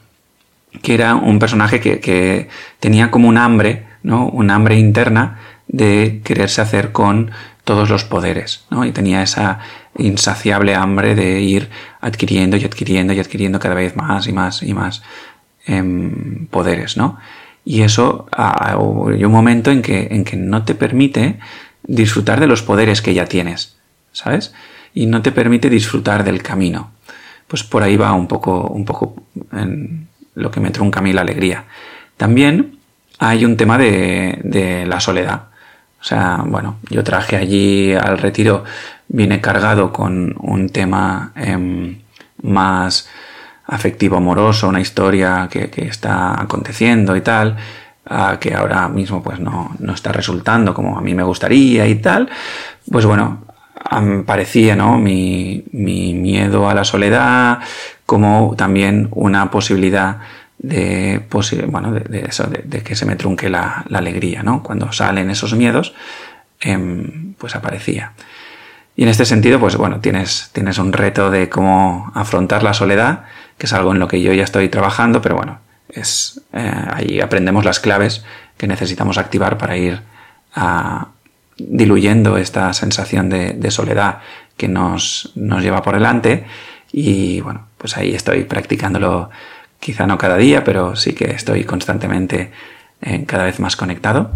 que 0.82 0.94
era 0.94 1.16
un 1.16 1.40
personaje 1.40 1.80
que, 1.80 2.50
tenía 2.80 3.12
como 3.12 3.30
un 3.30 3.38
hambre, 3.38 3.86
¿no? 4.04 4.28
Un 4.28 4.52
hambre 4.52 4.78
interna 4.78 5.40
de 5.68 6.22
quererse 6.24 6.62
hacer 6.62 6.92
con 6.92 7.32
todos 7.64 7.90
los 7.90 8.04
poderes, 8.04 8.66
¿no? 8.70 8.86
Y 8.86 8.92
tenía 8.92 9.24
esa 9.24 9.60
insaciable 9.98 10.76
hambre 10.76 11.16
de 11.16 11.42
ir 11.42 11.70
adquiriendo 12.02 12.58
y 12.58 12.66
adquiriendo 12.66 13.14
y 13.14 13.20
adquiriendo 13.20 13.60
cada 13.60 13.76
vez 13.76 13.96
más 13.96 14.28
y 14.28 14.34
más 14.34 14.62
y 14.62 14.74
más 14.74 15.02
em, 15.66 16.48
poderes, 16.48 16.98
¿no? 16.98 17.18
Y 17.64 17.82
eso 17.82 18.28
hay 18.32 19.24
un 19.24 19.32
momento 19.32 19.72
en 19.72 19.82
que, 19.82 20.08
en 20.12 20.24
que 20.24 20.38
no 20.38 20.64
te 20.64 20.76
permite 20.76 21.40
disfrutar 21.88 22.40
de 22.40 22.48
los 22.48 22.62
poderes 22.62 23.02
que 23.02 23.14
ya 23.14 23.26
tienes, 23.26 23.78
¿sabes? 24.12 24.54
Y 24.94 25.06
no 25.06 25.22
te 25.22 25.32
permite 25.32 25.70
disfrutar 25.70 26.24
del 26.24 26.42
camino. 26.42 26.92
Pues 27.48 27.64
por 27.64 27.84
ahí 27.84 27.98
va 27.98 28.14
un 28.14 28.28
poco, 28.28 28.68
un 28.68 28.86
poco 28.86 29.24
en 29.52 30.08
lo 30.34 30.52
que 30.52 30.60
me 30.60 30.72
trunca 30.72 31.00
a 31.00 31.04
mí 31.04 31.14
la 31.14 31.22
alegría. 31.22 31.66
También 32.18 32.80
hay 33.20 33.46
un 33.46 33.58
tema 33.58 33.78
de, 33.78 34.40
de 34.44 34.86
la 34.86 35.00
soledad. 35.00 35.44
O 36.00 36.04
sea, 36.04 36.44
bueno, 36.46 36.78
yo 36.90 37.04
traje 37.04 37.36
allí 37.36 37.94
al 37.94 38.20
retiro, 38.20 38.64
viene 39.08 39.42
cargado 39.42 39.92
con 39.92 40.36
un 40.40 40.70
tema 40.70 41.32
em, 41.36 41.98
más 42.44 43.10
afectivo 43.66 44.18
amoroso, 44.18 44.68
una 44.68 44.82
historia 44.82 45.48
que, 45.50 45.72
que, 45.72 45.88
está 45.88 46.40
aconteciendo 46.40 47.16
y 47.16 47.22
tal, 47.22 47.58
que 48.40 48.54
ahora 48.54 48.88
mismo 48.88 49.24
pues 49.24 49.40
no, 49.40 49.76
no, 49.80 49.94
está 49.94 50.12
resultando 50.12 50.74
como 50.74 50.98
a 50.98 51.02
mí 51.02 51.14
me 51.14 51.24
gustaría 51.24 51.88
y 51.88 51.96
tal, 51.96 52.30
pues 52.92 53.06
bueno, 53.06 53.46
parecía 54.26 54.76
¿no? 54.76 54.98
mi, 54.98 55.64
mi 55.72 56.14
miedo 56.14 56.70
a 56.70 56.74
la 56.74 56.84
soledad 56.84 57.60
como 58.06 58.54
también 58.56 59.08
una 59.12 59.50
posibilidad 59.50 60.20
de, 60.58 61.24
bueno, 61.68 61.92
de, 61.92 62.26
eso, 62.28 62.48
de, 62.48 62.82
que 62.82 62.96
se 62.96 63.06
me 63.06 63.16
trunque 63.16 63.50
la, 63.50 63.84
la, 63.90 64.00
alegría, 64.00 64.42
¿no? 64.42 64.64
Cuando 64.64 64.92
salen 64.92 65.30
esos 65.30 65.54
miedos, 65.54 65.94
em, 66.62 67.34
pues 67.38 67.56
aparecía. 67.56 68.14
Y 68.96 69.04
en 69.04 69.10
este 69.10 69.26
sentido, 69.26 69.60
pues 69.60 69.76
bueno, 69.76 70.00
tienes, 70.00 70.50
tienes 70.54 70.78
un 70.78 70.94
reto 70.94 71.30
de 71.30 71.50
cómo 71.50 72.12
afrontar 72.16 72.64
la 72.64 72.74
soledad, 72.74 73.26
que 73.58 73.66
es 73.66 73.74
algo 73.74 73.92
en 73.92 74.00
lo 74.00 74.08
que 74.08 74.22
yo 74.22 74.34
ya 74.34 74.44
estoy 74.44 74.70
trabajando, 74.70 75.22
pero 75.22 75.36
bueno, 75.36 75.60
es, 75.96 76.42
eh, 76.54 76.72
ahí 76.94 77.20
aprendemos 77.22 77.66
las 77.66 77.80
claves 77.80 78.24
que 78.58 78.68
necesitamos 78.68 79.18
activar 79.18 79.58
para 79.58 79.78
ir 79.78 80.02
a, 80.54 81.08
diluyendo 81.58 82.38
esta 82.38 82.74
sensación 82.74 83.30
de, 83.30 83.72
soledad 83.72 84.20
que 84.58 84.68
nos, 84.68 85.32
nos, 85.36 85.64
lleva 85.64 85.82
por 85.82 85.96
delante. 85.96 86.46
Y 86.92 87.42
bueno, 87.42 87.68
pues 87.78 87.98
ahí 87.98 88.14
estoy 88.14 88.44
practicándolo, 88.44 89.30
quizá 89.80 90.06
no 90.06 90.18
cada 90.18 90.38
día, 90.38 90.64
pero 90.64 90.96
sí 90.96 91.14
que 91.14 91.32
estoy 91.32 91.64
constantemente 91.64 92.52
eh, 93.02 93.24
cada 93.26 93.46
vez 93.46 93.60
más 93.60 93.76
conectado. 93.76 94.32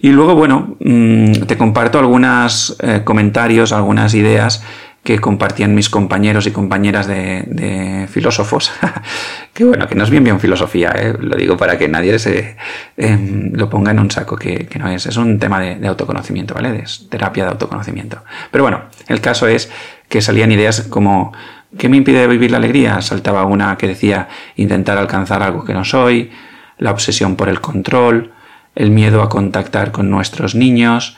Y 0.00 0.10
luego, 0.10 0.34
bueno, 0.34 0.76
mm, 0.80 1.32
te 1.46 1.56
comparto 1.56 1.98
algunos 1.98 2.76
eh, 2.80 3.02
comentarios, 3.04 3.72
algunas 3.72 4.14
ideas 4.14 4.62
que 5.06 5.20
compartían 5.20 5.72
mis 5.72 5.88
compañeros 5.88 6.48
y 6.48 6.50
compañeras 6.50 7.06
de, 7.06 8.08
filósofos, 8.10 8.72
que 9.54 9.62
bueno, 9.62 9.86
que 9.86 9.94
no 9.94 10.02
es 10.02 10.10
bien 10.10 10.24
bien 10.24 10.40
filosofía, 10.40 10.92
¿eh? 10.96 11.14
lo 11.16 11.36
digo 11.36 11.56
para 11.56 11.78
que 11.78 11.86
nadie 11.86 12.18
se 12.18 12.56
em, 12.96 13.52
lo 13.52 13.70
ponga 13.70 13.92
en 13.92 14.00
un 14.00 14.10
saco 14.10 14.34
que, 14.34 14.68
no 14.80 14.88
es, 14.88 15.06
es 15.06 15.16
un 15.16 15.38
tema 15.38 15.60
de, 15.60 15.86
autoconocimiento, 15.86 16.54
¿vale? 16.54 16.82
Es 16.82 17.08
terapia 17.08 17.44
de 17.44 17.50
autoconocimiento. 17.50 18.24
Pero 18.50 18.64
bueno, 18.64 18.86
el 19.06 19.20
caso 19.20 19.46
es 19.46 19.70
que 20.08 20.20
salían 20.20 20.50
ideas 20.50 20.82
como 20.90 21.32
¿qué 21.78 21.88
me 21.88 21.98
impide 21.98 22.26
vivir 22.26 22.50
la 22.50 22.56
alegría? 22.56 23.00
Saltaba 23.00 23.44
una 23.44 23.78
que 23.78 23.86
decía 23.86 24.26
intentar 24.56 24.98
alcanzar 24.98 25.40
algo 25.40 25.64
que 25.64 25.72
no 25.72 25.84
soy, 25.84 26.32
la 26.78 26.90
obsesión 26.90 27.36
por 27.36 27.48
el 27.48 27.60
control, 27.60 28.32
el 28.74 28.90
miedo 28.90 29.22
a 29.22 29.28
contactar 29.28 29.92
con 29.92 30.10
nuestros 30.10 30.56
niños, 30.56 31.16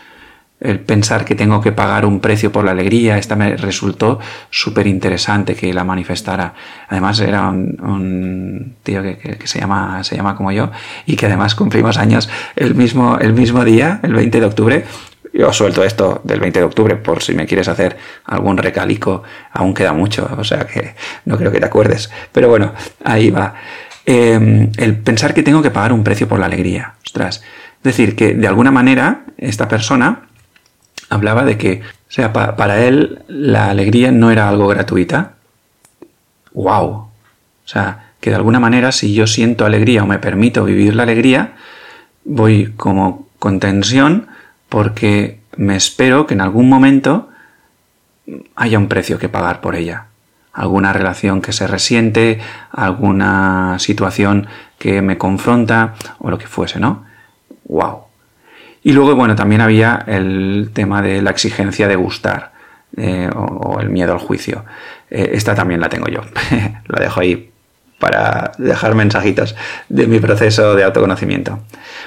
el 0.61 0.81
pensar 0.81 1.25
que 1.25 1.35
tengo 1.35 1.61
que 1.61 1.73
pagar 1.73 2.05
un 2.05 2.21
precio 2.21 2.51
por 2.51 2.65
la 2.65 2.73
alegría, 2.73 3.17
esta 3.17 3.37
me 3.37 3.57
resultó 3.57 4.19
súper 4.51 4.87
interesante 4.87 5.55
que 5.55 5.73
la 5.73 5.85
manifestara. 5.85 6.55
Además 6.89 7.21
era 7.21 7.49
un, 7.49 8.77
tío 8.83 9.03
que, 9.03 9.39
se, 9.45 9.61
llama, 9.61 10.03
se 10.03 10.17
llama 10.17 10.35
como 10.35 10.51
yo 10.51 10.71
y 11.07 11.17
que 11.17 11.27
además 11.27 11.55
cumplimos 11.55 11.97
años 11.97 12.29
el 12.57 12.75
mismo, 12.75 13.19
el 13.19 13.35
mismo 13.35 13.65
día, 13.65 14.01
el 14.03 14.15
20 14.15 14.41
de 14.41 14.47
octubre. 14.47 14.85
Yo 15.33 15.53
suelto 15.53 15.85
esto 15.85 16.23
del 16.25 16.41
20 16.41 16.59
de 16.59 16.65
octubre 16.65 16.97
por 16.97 17.23
si 17.23 17.35
me 17.35 17.47
quieres 17.47 17.69
hacer 17.69 17.97
algún 18.25 18.57
recalico, 18.57 19.23
aún 19.53 19.75
queda 19.75 19.93
mucho, 19.93 20.29
o 20.37 20.43
sea 20.43 20.67
que 20.67 20.95
no 21.27 21.37
creo 21.37 21.53
que 21.53 21.61
te 21.61 21.67
acuerdes. 21.67 22.11
Pero 22.33 22.49
bueno, 22.49 22.73
ahí 23.05 23.31
va. 23.31 23.55
Em, 24.07 24.73
el 24.79 24.97
pensar 24.97 25.35
que 25.35 25.43
tengo 25.43 25.63
que 25.63 25.71
pagar 25.71 25.93
un 25.93 26.03
precio 26.03 26.27
por 26.27 26.41
la 26.41 26.47
alegría. 26.47 26.95
Ostras. 27.05 27.43
Es 27.77 27.83
decir, 27.85 28.17
que 28.17 28.35
de 28.35 28.49
alguna 28.49 28.71
manera 28.71 29.27
esta 29.37 29.69
persona 29.69 30.28
hablaba 31.09 31.45
de 31.45 31.59
que, 31.59 31.83
o 31.83 32.11
sea, 32.11 32.33
para 32.33 32.85
él 32.85 33.23
la 33.29 33.71
alegría 33.71 34.13
no 34.13 34.31
era 34.31 34.49
algo 34.49 34.69
gratuita. 34.69 35.35
¡Wow! 36.53 36.85
O 36.85 37.11
sea, 37.65 38.13
que 38.21 38.31
de 38.31 38.37
alguna 38.37 38.61
manera 38.61 38.93
si 38.93 39.15
yo 39.15 39.27
siento 39.27 39.65
alegría 39.65 40.03
o 40.03 40.07
me 40.07 40.19
permito 40.19 40.65
vivir 40.65 40.95
la 40.95 41.05
alegría, 41.05 41.55
voy 42.25 42.73
como 42.77 43.29
con 43.39 43.61
tensión 43.61 44.29
porque 44.69 45.41
me 45.57 45.77
espero 45.77 46.27
que 46.27 46.35
en 46.35 46.41
algún 46.41 46.69
momento 46.69 47.29
haya 48.57 48.79
un 48.79 48.89
precio 48.89 49.19
que 49.19 49.29
pagar 49.29 49.61
por 49.61 49.75
ella. 49.75 50.07
Alguna 50.53 50.93
relación 50.93 51.41
que 51.41 51.53
se 51.53 51.67
resiente, 51.67 52.41
alguna 52.73 53.77
situación 53.79 54.49
que 54.79 55.03
me 55.03 55.17
confronta 55.17 55.95
o 56.19 56.31
lo 56.31 56.39
que 56.39 56.47
fuese, 56.47 56.81
¿no? 56.81 57.05
¡Wow! 57.65 58.08
Y 58.83 58.93
luego, 58.93 59.15
bueno, 59.15 59.35
también 59.35 59.61
había 59.61 60.05
el 60.07 60.71
tema 60.73 61.03
de 61.03 61.23
la 61.23 61.31
exigencia 61.31 61.89
de 61.89 61.97
gustar 61.97 62.53
eh, 62.97 63.29
o, 63.35 63.81
el 63.81 63.91
miedo 63.91 64.13
al 64.13 64.19
juicio. 64.19 64.65
Eh, 65.11 65.31
esta 65.35 65.55
también 65.55 65.81
la 65.81 65.89
tengo 65.89 66.07
yo. 66.09 66.23
la 66.87 67.01
dejo 67.01 67.21
ahí 67.21 67.51
para 67.99 68.53
dejar 68.59 68.95
mensajitos 68.95 69.57
de 69.89 70.07
mi 70.07 70.21
proceso 70.21 70.75
de 70.75 70.85
autoconocimiento. 70.85 71.59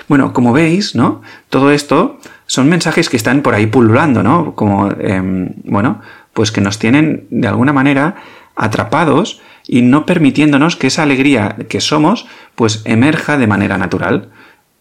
Bueno, 0.07 0.33
como 0.33 0.53
veis, 0.53 0.95
¿no? 0.95 1.21
Todo 1.49 1.71
esto 1.71 2.19
son 2.45 2.69
mensajes 2.69 3.09
que 3.09 3.17
están 3.17 3.41
por 3.41 3.53
ahí 3.53 3.67
pululando, 3.67 4.23
¿no? 4.23 4.55
Como, 4.55 4.89
em, 4.99 5.49
bueno, 5.65 6.01
pues 6.33 6.51
que 6.51 6.61
nos 6.61 6.79
tienen 6.79 7.27
de 7.29 7.47
alguna 7.47 7.73
manera 7.73 8.15
atrapados 8.55 9.41
y 9.67 9.81
no 9.81 10.05
permitiéndonos 10.05 10.75
que 10.75 10.87
esa 10.87 11.03
alegría 11.03 11.55
que 11.69 11.81
somos 11.81 12.27
pues 12.55 12.81
emerja 12.85 13.37
de 13.37 13.47
manera 13.47 13.77
natural, 13.77 14.29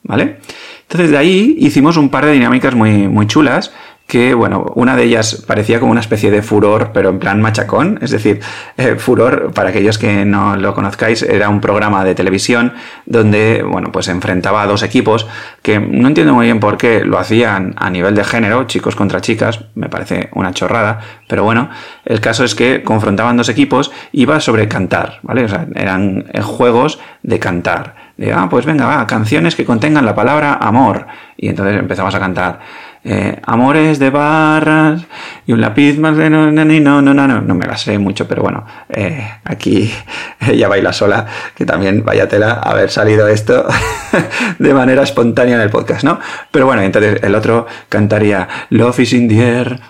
¿vale? 0.03 0.39
Entonces 0.91 1.13
de 1.13 1.19
ahí 1.19 1.55
hicimos 1.61 1.97
un 1.97 2.09
par 2.09 2.27
de 2.27 2.33
dinámicas 2.33 2.75
muy, 2.75 3.07
muy 3.07 3.29
chulas 3.29 3.71
que, 4.09 4.35
bueno, 4.35 4.73
una 4.75 4.97
de 4.97 5.05
ellas 5.05 5.45
parecía 5.47 5.79
como 5.79 5.93
una 5.93 6.01
especie 6.01 6.33
de 6.33 6.43
furor, 6.43 6.91
pero 6.93 7.11
en 7.11 7.21
plan 7.21 7.41
machacón. 7.41 8.01
Es 8.03 8.11
decir, 8.11 8.41
eh, 8.77 8.97
furor, 8.97 9.53
para 9.55 9.69
aquellos 9.69 9.99
que 9.99 10.25
no 10.25 10.57
lo 10.57 10.75
conozcáis, 10.75 11.23
era 11.23 11.49
un 11.49 11.61
programa 11.61 12.03
de 12.03 12.17
televisión 12.17 12.73
donde, 13.07 13.63
bueno, 13.63 13.93
pues 13.93 14.09
enfrentaba 14.09 14.65
a 14.65 14.67
dos 14.67 14.83
equipos 14.83 15.29
que 15.63 15.79
no 15.79 16.09
entiendo 16.09 16.35
muy 16.35 16.47
bien 16.47 16.59
por 16.59 16.77
qué 16.77 17.05
lo 17.05 17.21
hacían 17.21 17.73
a 17.77 17.89
nivel 17.89 18.17
de 18.17 18.25
género, 18.25 18.65
chicos 18.65 18.97
contra 18.97 19.21
chicas, 19.21 19.61
me 19.77 19.89
parece 19.89 20.29
una 20.33 20.53
chorrada, 20.53 20.99
pero 21.29 21.45
bueno, 21.45 21.71
el 22.05 22.21
caso 22.21 22.43
es 22.43 22.57
que 22.57 22.83
confrontaban 22.83 23.37
dos 23.37 23.49
equipos, 23.49 23.93
iba 24.11 24.41
sobre 24.41 24.67
cantar, 24.67 25.21
¿vale? 25.23 25.45
O 25.45 25.49
sea, 25.49 25.69
eran 25.77 26.25
juegos 26.43 26.99
de 27.23 27.39
cantar. 27.39 28.00
Ah, 28.35 28.49
pues 28.51 28.67
venga, 28.67 28.87
va, 28.87 29.07
canciones 29.07 29.55
que 29.57 29.65
contengan 29.65 30.05
la 30.05 30.15
palabra 30.15 30.55
amor. 30.55 31.07
Y 31.37 31.49
entonces 31.49 31.79
empezamos 31.79 32.15
a 32.15 32.21
cantar 32.21 32.61
eh, 33.03 33.41
amores 33.47 33.99
de 33.99 34.11
barras 34.11 35.07
y 35.47 35.53
un 35.53 35.63
lápiz 35.63 35.99
más 35.99 36.19
de 36.19 36.29
no, 36.29 36.53
no, 36.53 36.65
no, 36.65 37.01
no, 37.01 37.15
no, 37.15 37.41
no 37.41 37.55
me 37.55 37.67
la 37.67 37.79
sé 37.79 37.99
mucho, 37.99 38.29
pero 38.29 38.43
bueno, 38.43 38.67
eh, 38.91 39.27
aquí 39.45 39.91
ella 40.47 40.69
baila 40.69 40.93
sola, 40.93 41.27
que 41.55 41.65
también 41.65 42.05
vaya 42.05 42.29
tela 42.29 42.61
haber 42.63 42.91
salido 42.91 43.27
esto 43.27 43.67
de 44.59 44.75
manera 44.75 45.03
espontánea 45.03 45.55
en 45.55 45.63
el 45.63 45.71
podcast, 45.71 46.05
¿no? 46.05 46.21
Pero 46.51 46.67
bueno, 46.67 46.83
entonces 46.83 47.23
el 47.23 47.35
otro 47.35 47.67
cantaría 47.89 48.47
Love 48.69 49.01
is 49.01 49.15
in 49.15 49.29
the 49.29 49.41
air, 49.41 49.81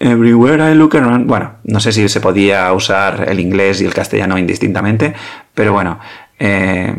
Everywhere 0.00 0.70
I 0.70 0.76
look 0.76 0.94
around. 0.94 1.26
Bueno, 1.26 1.56
no 1.64 1.80
sé 1.80 1.90
si 1.90 2.08
se 2.08 2.20
podía 2.20 2.72
usar 2.72 3.26
el 3.28 3.40
inglés 3.40 3.80
y 3.80 3.84
el 3.84 3.92
castellano 3.92 4.38
indistintamente, 4.38 5.12
pero 5.54 5.72
bueno, 5.72 5.98
eh, 6.38 6.94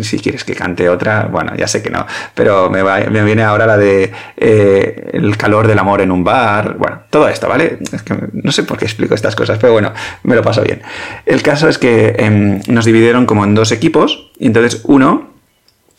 si 0.00 0.18
quieres 0.18 0.44
que 0.44 0.54
cante 0.54 0.88
otra, 0.88 1.28
bueno, 1.30 1.54
ya 1.56 1.66
sé 1.66 1.82
que 1.82 1.90
no, 1.90 2.06
pero 2.34 2.70
me, 2.70 2.82
viene 3.24 3.42
ahora 3.42 3.66
la 3.66 3.76
de 3.76 4.12
eh, 4.36 5.10
el 5.12 5.36
calor 5.36 5.66
del 5.66 5.78
amor 5.78 6.00
en 6.00 6.10
un 6.10 6.24
bar, 6.24 6.76
bueno, 6.78 7.00
todo 7.10 7.28
esto, 7.28 7.48
¿vale? 7.48 7.78
Es 7.92 8.02
que 8.02 8.16
no 8.32 8.52
sé 8.52 8.62
por 8.62 8.78
qué 8.78 8.84
explico 8.84 9.14
estas 9.14 9.34
cosas, 9.34 9.58
pero 9.60 9.72
bueno, 9.72 9.92
me 10.22 10.34
lo 10.34 10.42
paso 10.42 10.62
bien. 10.62 10.82
El 11.26 11.42
caso 11.42 11.68
es 11.68 11.78
que 11.78 12.14
em, 12.18 12.60
nos 12.68 12.84
dividieron 12.84 13.26
como 13.26 13.44
en 13.44 13.54
dos 13.54 13.72
equipos, 13.72 14.30
y 14.38 14.46
entonces 14.46 14.82
uno 14.84 15.33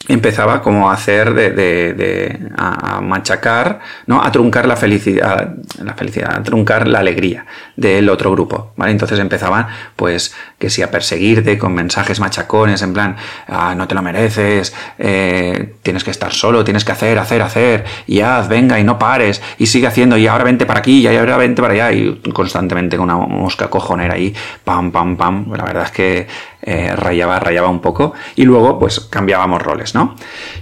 empezaba 0.08 0.62
como 0.62 0.90
a 0.90 0.94
hacer 0.94 1.34
de, 1.34 1.52
de, 1.52 2.40
a 2.58 3.02
machacar, 3.02 3.80
¿no? 4.06 4.22
A 4.22 4.32
truncar 4.32 4.68
la 4.68 4.76
felicidad, 4.76 5.56
la 5.84 5.94
felicidad, 5.94 6.36
a 6.36 6.44
truncar 6.44 6.88
la 6.88 7.00
alegría 7.00 7.46
del 7.76 8.10
otro 8.10 8.32
grupo, 8.32 8.74
¿vale? 8.76 8.92
Entonces 8.92 9.20
empezaban, 9.20 9.68
pues, 9.96 10.36
que 10.60 10.70
si 10.70 10.82
a 10.82 10.92
perseguirte 10.92 11.58
con 11.58 11.74
mensajes 11.74 12.20
machacones, 12.20 12.82
en 12.82 12.94
plan, 12.94 13.16
ah, 13.48 13.74
no 13.76 13.88
te 13.88 13.96
lo 13.96 14.02
mereces, 14.02 14.76
eh, 15.00 15.76
tienes 15.82 16.04
que 16.04 16.12
estar 16.12 16.32
solo, 16.34 16.64
tienes 16.64 16.86
que 16.86 16.92
hacer, 16.92 17.18
hacer, 17.18 17.42
hacer, 17.42 17.86
y 18.06 18.22
haz, 18.22 18.48
venga, 18.48 18.80
y 18.80 18.84
no 18.84 19.00
pares, 19.00 19.42
y 19.58 19.66
sigue 19.66 19.88
haciendo, 19.88 20.18
y 20.18 20.28
ahora 20.28 20.44
vente 20.44 20.66
para 20.66 20.80
aquí, 20.80 21.00
y 21.00 21.08
ahora 21.08 21.38
vente 21.38 21.62
para 21.62 21.74
allá, 21.74 21.92
y 21.92 22.22
constantemente 22.32 22.98
con 22.98 23.06
una 23.06 23.18
mosca 23.18 23.70
cojonera 23.70 24.14
ahí, 24.14 24.34
pam, 24.64 24.92
pam, 24.92 25.18
pam, 25.18 25.52
la 25.52 25.64
verdad 25.64 25.84
es 25.86 25.92
que 25.92 26.28
eh, 26.68 26.96
rayaba, 26.96 27.40
rayaba 27.40 27.70
un 27.70 27.80
poco 27.80 28.14
y 28.36 28.44
luego 28.44 28.80
pues 28.80 29.00
cambiábamos 29.00 29.62
roles, 29.62 29.94
¿no? 29.94 30.16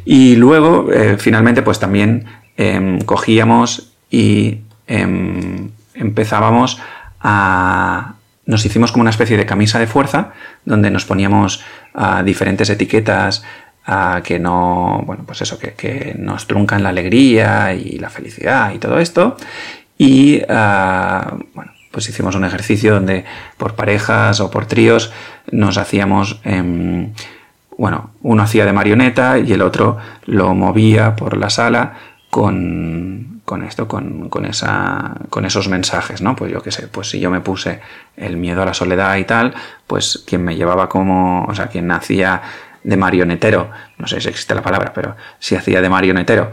Y 0.04 0.36
luego 0.36 0.92
eh, 0.92 1.16
finalmente 1.18 1.62
pues 1.62 1.80
también 1.80 2.26
em, 2.58 3.00
cogíamos 3.00 3.94
y 4.12 4.60
em, 4.86 5.70
empezábamos 5.94 6.82
a... 7.22 8.16
Nos 8.46 8.66
hicimos 8.66 8.92
como 8.92 9.04
una 9.04 9.12
especie 9.12 9.38
de 9.38 9.46
camisa 9.46 9.80
de 9.80 9.88
fuerza 9.88 10.34
donde 10.66 10.92
nos 10.92 11.06
poníamos 11.06 11.64
diferentes 12.26 12.70
etiquetas 12.70 13.46
que 14.26 14.40
no, 14.40 15.02
bueno, 15.06 15.24
pues 15.26 15.42
eso, 15.44 15.58
que, 15.58 16.14
nos 16.20 16.46
truncan 16.46 16.84
la 16.84 16.90
alegría 16.90 17.74
y 17.74 18.00
la 18.00 18.10
felicidad 18.10 18.74
y 18.74 18.80
todo 18.80 19.00
esto. 19.00 19.38
Y, 19.98 20.42
bueno, 20.42 21.73
pues 21.94 22.10
hicimos 22.10 22.34
un 22.34 22.44
ejercicio 22.44 22.96
donde 22.96 23.24
por 23.56 23.76
parejas 23.76 24.40
o 24.40 24.50
por 24.50 24.66
tríos 24.66 25.14
nos 25.52 25.78
hacíamos, 25.78 26.42
em, 26.44 27.14
bueno, 27.78 28.10
uno 28.24 28.42
hacía 28.42 28.66
de 28.66 28.74
marioneta 28.74 29.38
y 29.38 29.54
el 29.54 29.62
otro 29.62 29.98
lo 30.26 30.56
movía 30.56 31.16
por 31.16 31.38
la 31.38 31.52
sala 31.52 31.94
con, 32.32 33.42
con 33.46 33.64
esto, 33.64 33.88
con, 33.88 34.28
con, 34.30 34.46
esa, 34.46 35.18
con 35.30 35.46
esos 35.46 35.68
mensajes, 35.70 36.20
¿no? 36.24 36.36
Pues 36.36 36.52
yo 36.52 36.64
qué 36.64 36.72
sé, 36.72 36.88
pues 36.88 37.12
si 37.12 37.20
yo 37.20 37.30
me 37.30 37.42
puse 37.42 37.80
el 38.18 38.38
miedo 38.38 38.64
a 38.64 38.66
la 38.66 38.74
soledad 38.74 39.16
y 39.18 39.26
tal, 39.26 39.54
pues 39.86 40.24
quien 40.26 40.44
me 40.44 40.56
llevaba 40.56 40.90
como, 40.90 41.46
o 41.46 41.54
sea, 41.54 41.68
quien 41.68 41.92
hacía 41.92 42.42
de 42.84 42.98
marionetero, 42.98 43.70
no 44.00 44.08
sé 44.08 44.20
si 44.20 44.30
existe 44.30 44.56
la 44.56 44.64
palabra, 44.64 44.94
pero 44.96 45.16
si 45.38 45.56
hacía 45.56 45.80
de 45.80 45.90
marionetero, 45.90 46.50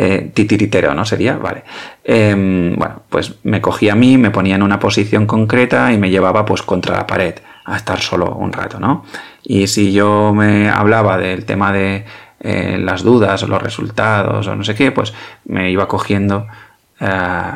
eh, 0.00 0.30
titiritero, 0.32 0.94
¿no? 0.94 1.04
Sería, 1.04 1.36
vale. 1.36 1.64
Em, 2.04 2.76
bueno, 2.76 3.02
pues 3.08 3.34
me 3.42 3.60
cogía 3.60 3.94
a 3.94 3.96
mí, 3.96 4.16
me 4.16 4.30
ponía 4.30 4.54
en 4.54 4.62
una 4.62 4.78
posición 4.78 5.26
concreta 5.26 5.92
y 5.92 5.98
me 5.98 6.08
llevaba 6.08 6.44
pues 6.44 6.62
contra 6.62 6.96
la 6.96 7.04
pared 7.04 7.34
a 7.64 7.76
estar 7.76 7.98
solo 8.00 8.32
un 8.36 8.52
rato, 8.52 8.78
¿no? 8.78 9.04
Y 9.42 9.66
si 9.66 9.92
yo 9.92 10.32
me 10.32 10.68
hablaba 10.68 11.18
del 11.18 11.44
tema 11.44 11.72
de 11.72 12.04
eh, 12.38 12.78
las 12.80 13.02
dudas 13.02 13.42
o 13.42 13.48
los 13.48 13.60
resultados 13.60 14.46
o 14.46 14.54
no 14.54 14.62
sé 14.62 14.76
qué, 14.76 14.92
pues 14.92 15.12
me 15.46 15.72
iba 15.72 15.88
cogiendo 15.88 16.46
eh, 17.00 17.50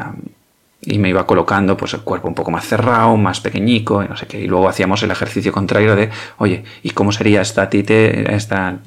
y 0.84 0.98
me 0.98 1.08
iba 1.08 1.26
colocando 1.26 1.76
pues 1.76 1.94
el 1.94 2.00
cuerpo 2.00 2.26
un 2.26 2.34
poco 2.34 2.50
más 2.50 2.66
cerrado, 2.66 3.16
más 3.16 3.40
pequeñico, 3.40 4.02
y 4.02 4.08
no 4.08 4.16
sé 4.16 4.26
qué. 4.26 4.40
Y 4.40 4.48
luego 4.48 4.68
hacíamos 4.68 5.02
el 5.04 5.12
ejercicio 5.12 5.52
contrario 5.52 5.94
de, 5.94 6.10
oye, 6.38 6.64
¿y 6.82 6.90
cómo 6.90 7.12
sería 7.12 7.40
esta 7.40 7.70
tite, 7.70 8.26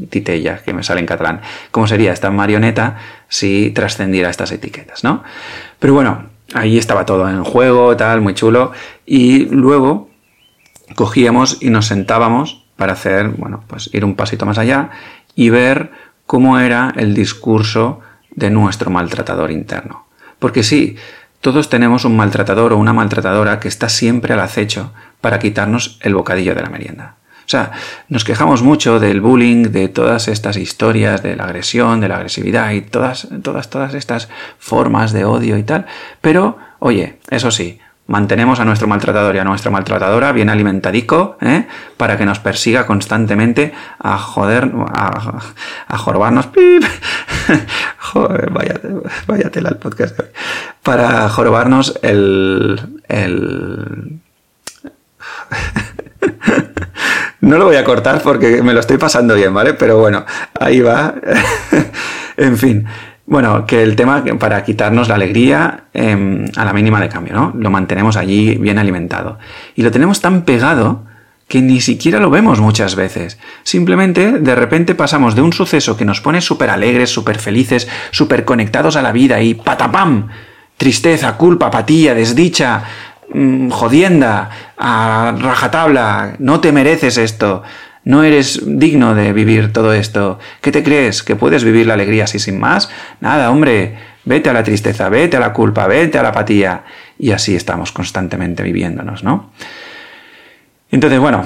titella 0.09 0.61
que 0.61 0.73
me 0.73 0.83
sale 0.83 0.99
en 0.99 1.05
catalán? 1.05 1.41
¿Cómo 1.71 1.87
sería 1.87 2.11
esta 2.11 2.31
marioneta 2.31 2.97
si 3.29 3.71
trascendiera 3.71 4.29
estas 4.29 4.51
etiquetas, 4.51 5.05
no? 5.05 5.23
Pero 5.79 5.93
bueno, 5.93 6.25
ahí 6.53 6.77
estaba 6.77 7.05
todo 7.05 7.29
en 7.29 7.43
juego, 7.45 7.95
tal, 7.95 8.19
muy 8.19 8.33
chulo. 8.33 8.73
Y 9.05 9.45
luego 9.45 10.09
cogíamos 10.95 11.61
y 11.61 11.69
nos 11.69 11.85
sentábamos 11.85 12.65
para 12.75 12.93
hacer, 12.93 13.29
bueno, 13.29 13.63
pues 13.67 13.89
ir 13.93 14.03
un 14.03 14.15
pasito 14.15 14.45
más 14.45 14.57
allá 14.57 14.89
y 15.33 15.49
ver 15.49 15.91
cómo 16.25 16.59
era 16.59 16.93
el 16.97 17.13
discurso 17.13 18.01
de 18.31 18.49
nuestro 18.49 18.91
maltratador 18.91 19.49
interno. 19.51 20.07
Porque 20.39 20.61
sí, 20.63 20.97
todos 21.45 21.69
tenemos 21.69 22.05
un 22.05 22.17
maltratador 22.17 22.73
o 22.73 22.77
una 22.77 22.91
maltratadora 22.91 23.59
que 23.59 23.67
está 23.67 23.87
siempre 23.87 24.33
al 24.33 24.39
acecho 24.39 24.93
para 25.21 25.37
quitarnos 25.37 25.99
el 26.01 26.15
bocadillo 26.15 26.55
de 26.55 26.61
la 26.63 26.71
merienda. 26.71 27.17
O 27.45 27.47
sea, 27.47 27.71
nos 28.09 28.23
quejamos 28.23 28.63
mucho 28.63 28.99
del 28.99 29.21
bullying, 29.21 29.65
de 29.65 29.87
todas 29.87 30.27
estas 30.27 30.57
historias, 30.57 31.21
de 31.21 31.35
la 31.35 31.43
agresión, 31.43 31.99
de 31.99 32.07
la 32.07 32.15
agresividad 32.15 32.71
y 32.71 32.81
todas, 32.81 33.27
todas, 33.43 33.69
todas 33.69 33.93
estas 33.93 34.27
formas 34.57 35.13
de 35.13 35.25
odio 35.25 35.55
y 35.59 35.61
tal. 35.61 35.85
Pero, 36.19 36.57
oye, 36.79 37.19
eso 37.29 37.51
sí, 37.51 37.77
Mantenemos 38.07 38.59
a 38.59 38.65
nuestro 38.65 38.87
maltratador 38.87 39.35
y 39.35 39.39
a 39.39 39.43
nuestra 39.43 39.71
maltratadora 39.71 40.31
bien 40.31 40.49
alimentadico, 40.49 41.37
¿eh? 41.41 41.65
para 41.97 42.17
que 42.17 42.25
nos 42.25 42.37
persiga 42.37 42.85
constantemente 42.85 43.73
a 43.97 44.19
joder, 44.19 44.71
a, 44.93 45.41
a 45.87 45.97
jorobarnos. 45.97 46.45
¡pip! 46.47 46.83
Joder, 47.97 48.49
vaya, 48.51 48.79
vaya 49.27 49.49
tela 49.49 49.69
el 49.69 49.77
podcast 49.77 50.19
Para 50.83 51.27
jorobarnos 51.29 51.99
el. 52.01 53.01
el... 53.07 54.19
no 57.41 57.57
lo 57.57 57.65
voy 57.65 57.75
a 57.75 57.83
cortar 57.83 58.21
porque 58.21 58.61
me 58.61 58.73
lo 58.73 58.79
estoy 58.79 58.97
pasando 58.97 59.35
bien, 59.35 59.53
¿vale? 59.53 59.73
Pero 59.73 59.97
bueno, 59.99 60.25
ahí 60.59 60.81
va. 60.81 61.15
en 62.37 62.57
fin. 62.57 62.87
Bueno, 63.27 63.65
que 63.65 63.81
el 63.81 63.95
tema 63.95 64.23
para 64.39 64.63
quitarnos 64.63 65.07
la 65.09 65.15
alegría 65.15 65.85
em, 65.93 66.45
a 66.55 66.63
la 66.63 66.73
mínima 66.73 67.01
de 67.01 67.09
cambio, 67.09 67.33
¿no? 67.33 67.53
Lo 67.57 67.71
mantenemos 67.71 68.17
allí 68.17 68.55
bien 68.55 68.77
alimentado. 68.77 69.39
Y 69.75 69.81
lo 69.81 69.91
tenemos 69.91 70.21
tan 70.21 70.43
pegado 70.43 71.03
que 71.47 71.61
ni 71.61 71.81
siquiera 71.81 72.19
lo 72.19 72.29
vemos 72.29 72.59
muchas 72.59 72.95
veces. 72.95 73.39
Simplemente 73.63 74.33
de 74.33 74.55
repente 74.55 74.95
pasamos 74.95 75.35
de 75.35 75.41
un 75.41 75.53
suceso 75.53 75.97
que 75.97 76.05
nos 76.05 76.21
pone 76.21 76.41
súper 76.41 76.69
alegres, 76.69 77.09
súper 77.09 77.39
felices, 77.39 77.87
súper 78.11 78.45
conectados 78.45 78.95
a 78.95 79.01
la 79.01 79.11
vida 79.11 79.41
y 79.41 79.55
patapam, 79.55 80.27
tristeza, 80.77 81.37
culpa, 81.37 81.67
apatía, 81.67 82.13
desdicha, 82.13 82.83
mm, 83.33 83.69
jodienda, 83.69 84.49
rajatabla, 84.77 86.35
no 86.39 86.59
te 86.59 86.71
mereces 86.71 87.17
esto. 87.17 87.63
No 88.05 88.23
eres 88.23 88.61
digno 88.65 89.15
de 89.15 89.33
vivir 89.33 89.73
todo 89.73 89.91
esto. 89.91 90.39
¿Qué 90.61 90.71
te 90.71 90.83
crees? 90.83 91.23
¿Que 91.23 91.35
puedes 91.35 91.63
vivir 91.63 91.87
la 91.87 91.95
alegría 91.95 92.25
así 92.25 92.39
sin 92.39 92.59
más? 92.59 92.89
Nada, 93.19 93.49
hombre. 93.49 93.95
Vete 94.25 94.49
a 94.49 94.53
la 94.53 94.63
tristeza, 94.63 95.09
vete 95.09 95.37
a 95.37 95.39
la 95.39 95.53
culpa, 95.53 95.87
vete 95.87 96.17
a 96.17 96.23
la 96.23 96.29
apatía. 96.29 96.83
Y 97.17 97.31
así 97.31 97.55
estamos 97.55 97.91
constantemente 97.91 98.63
viviéndonos, 98.63 99.23
¿no? 99.23 99.51
Entonces, 100.91 101.19
bueno, 101.19 101.45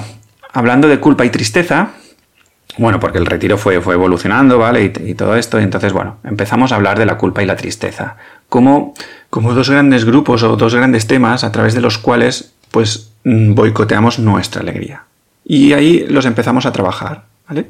hablando 0.52 0.86
de 0.86 1.00
culpa 1.00 1.24
y 1.24 1.30
tristeza, 1.30 1.90
bueno, 2.78 3.00
porque 3.00 3.18
el 3.18 3.26
retiro 3.26 3.58
fue, 3.58 3.80
fue 3.80 3.94
evolucionando, 3.94 4.58
¿vale? 4.58 4.92
Y, 5.04 5.14
todo 5.14 5.36
esto, 5.36 5.60
y 5.60 5.62
entonces, 5.62 5.92
bueno, 5.92 6.18
empezamos 6.24 6.72
a 6.72 6.76
hablar 6.76 6.98
de 6.98 7.06
la 7.06 7.16
culpa 7.16 7.42
y 7.42 7.46
la 7.46 7.56
tristeza. 7.56 8.16
Como, 8.48 8.94
como 9.28 9.54
dos 9.54 9.70
grandes 9.70 10.04
grupos 10.04 10.42
o 10.42 10.56
dos 10.56 10.74
grandes 10.74 11.06
temas 11.06 11.42
a 11.42 11.52
través 11.52 11.74
de 11.74 11.80
los 11.80 11.98
cuales, 11.98 12.54
pues, 12.70 13.12
boicoteamos 13.24 14.18
nuestra 14.18 14.62
alegría. 14.62 15.04
Y 15.52 15.72
ahí 15.72 16.06
los 16.08 16.26
empezamos 16.26 16.64
a 16.64 16.70
trabajar, 16.70 17.24
¿vale? 17.48 17.68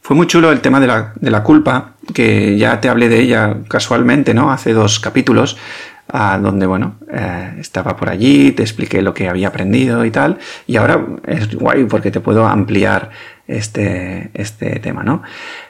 Fue 0.00 0.16
muy 0.16 0.26
chulo 0.26 0.50
el 0.50 0.60
tema 0.60 0.80
de 0.80 0.88
la, 0.88 1.12
de 1.14 1.30
la 1.30 1.44
culpa, 1.44 1.92
que 2.12 2.58
ya 2.58 2.80
te 2.80 2.88
hablé 2.88 3.08
de 3.08 3.20
ella 3.20 3.58
casualmente, 3.68 4.34
¿no? 4.34 4.50
Hace 4.50 4.72
dos 4.72 4.98
capítulos, 4.98 5.56
donde, 6.40 6.66
bueno, 6.66 6.96
eh, 7.12 7.58
estaba 7.60 7.96
por 7.96 8.10
allí, 8.10 8.50
te 8.50 8.64
expliqué 8.64 9.02
lo 9.02 9.14
que 9.14 9.28
había 9.28 9.46
aprendido 9.46 10.04
y 10.04 10.10
tal, 10.10 10.38
y 10.66 10.74
ahora 10.74 11.00
es 11.24 11.54
guay 11.54 11.84
porque 11.84 12.10
te 12.10 12.18
puedo 12.18 12.44
ampliar 12.44 13.10
este, 13.46 14.32
este 14.34 14.80
tema, 14.80 15.04
¿no? 15.04 15.22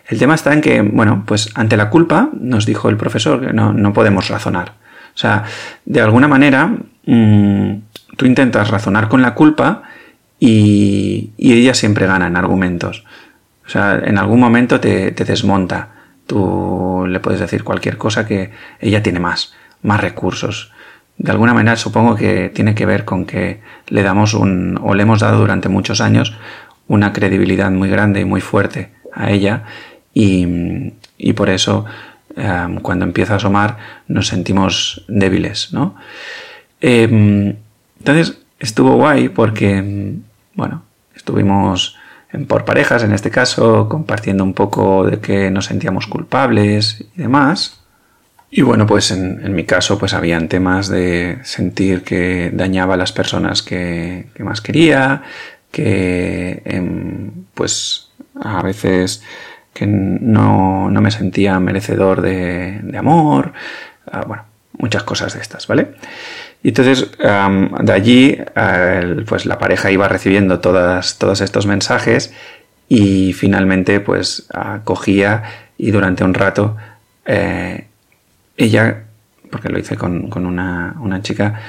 El 0.06 0.18
tema 0.18 0.36
está 0.36 0.54
en 0.54 0.62
que, 0.62 0.80
bueno, 0.80 1.24
pues 1.26 1.50
ante 1.54 1.76
la 1.76 1.90
culpa, 1.90 2.30
nos 2.32 2.64
dijo 2.64 2.88
el 2.88 2.96
profesor, 2.96 3.46
que 3.46 3.52
no, 3.52 3.74
no 3.74 3.92
podemos 3.92 4.30
razonar. 4.30 4.72
O 5.14 5.18
sea, 5.18 5.44
de 5.84 6.00
alguna 6.00 6.28
manera, 6.28 6.74
mm, 7.04 7.74
tú 8.16 8.24
intentas 8.24 8.70
razonar 8.70 9.10
con 9.10 9.20
la 9.20 9.34
culpa 9.34 9.82
y, 10.44 11.31
ella 11.38 11.72
siempre 11.72 12.07
gana 12.07 12.26
en 12.26 12.37
argumentos. 12.37 13.05
O 13.64 13.68
sea, 13.68 14.00
en 14.05 14.18
algún 14.18 14.40
momento 14.40 14.81
te, 14.81 15.12
desmonta. 15.12 15.90
Tú 16.26 17.05
le 17.09 17.20
puedes 17.20 17.38
decir 17.38 17.62
cualquier 17.62 17.96
cosa 17.96 18.26
que 18.26 18.50
ella 18.81 19.05
tiene 19.05 19.20
más, 19.20 19.55
más 19.83 20.00
recursos. 20.00 20.72
De 21.16 21.31
alguna 21.31 21.55
manera 21.55 21.76
supongo 21.76 22.16
que 22.16 22.48
tiene 22.48 22.74
que 22.74 22.87
ver 22.87 23.05
con 23.05 23.24
que 23.24 23.61
le 23.87 24.02
damos 24.02 24.35
un, 24.35 24.81
o 24.83 24.94
le 24.94 25.05
hemos 25.05 25.20
dado 25.20 25.38
durante 25.38 25.68
muchos 25.68 26.00
años 26.00 26.37
una 26.88 27.12
credibilidad 27.12 27.70
muy 27.70 27.88
grande 27.88 28.20
y 28.20 28.24
muy 28.24 28.40
fuerte 28.40 28.90
a 29.12 29.31
ella 29.31 29.62
y, 30.12 30.92
y 31.18 31.33
por 31.35 31.50
eso 31.50 31.85
em, 32.35 32.81
cuando 32.81 33.05
empieza 33.05 33.35
a 33.35 33.37
asomar 33.37 33.76
nos 34.09 34.26
sentimos 34.26 35.05
débiles, 35.07 35.72
¿no? 35.72 35.94
Em, 36.81 37.55
entonces 37.98 38.38
estuvo 38.59 38.94
guay 38.94 39.28
porque, 39.28 40.16
bueno, 40.54 40.82
estuvimos 41.14 41.96
por 42.48 42.64
parejas 42.64 43.02
en 43.02 43.12
este 43.12 43.30
caso, 43.30 43.88
compartiendo 43.88 44.42
un 44.42 44.54
poco 44.54 45.04
de 45.04 45.20
que 45.20 45.50
nos 45.50 45.66
sentíamos 45.66 46.06
culpables 46.06 47.04
y 47.14 47.20
demás. 47.20 47.82
Y 48.50 48.62
bueno, 48.62 48.86
pues 48.86 49.10
en, 49.10 49.54
mi 49.54 49.64
caso 49.64 49.98
pues 49.98 50.12
habían 50.14 50.48
temas 50.48 50.88
de 50.88 51.38
sentir 51.42 52.02
que 52.02 52.50
dañaba 52.52 52.94
a 52.94 52.96
las 52.98 53.12
personas 53.12 53.62
que, 53.62 54.26
más 54.38 54.60
quería, 54.60 55.22
que 55.70 56.62
em, 56.64 57.30
pues 57.54 58.10
a 58.40 58.62
veces 58.62 59.22
que 59.72 59.86
no, 59.86 60.90
me 60.90 61.10
sentía 61.10 61.58
merecedor 61.60 62.20
de, 62.20 62.94
amor, 62.98 63.52
ah, 64.10 64.24
bueno, 64.26 64.44
muchas 64.78 65.02
cosas 65.02 65.34
de 65.34 65.40
estas, 65.40 65.66
¿vale? 65.66 65.94
Y 66.62 66.68
entonces, 66.68 67.11
de 67.18 67.92
allí, 67.92 68.38
pues 69.27 69.46
la 69.46 69.59
pareja 69.59 69.90
iba 69.90 70.07
recibiendo 70.09 70.61
todas, 70.61 71.18
todos 71.18 71.40
estos 71.40 71.66
mensajes 71.66 72.33
y 72.88 73.33
finalmente, 73.33 74.01
pues 74.01 74.48
cogía 74.85 75.42
y 75.77 75.90
durante 75.90 76.22
un 76.22 76.35
rato, 76.35 76.77
eh, 77.27 77.87
ella, 78.57 79.05
porque 79.51 79.68
lo 79.68 79.79
hice 79.79 79.96
con, 79.96 80.31
una, 80.46 80.94
una 81.01 81.22
chica, 81.22 81.61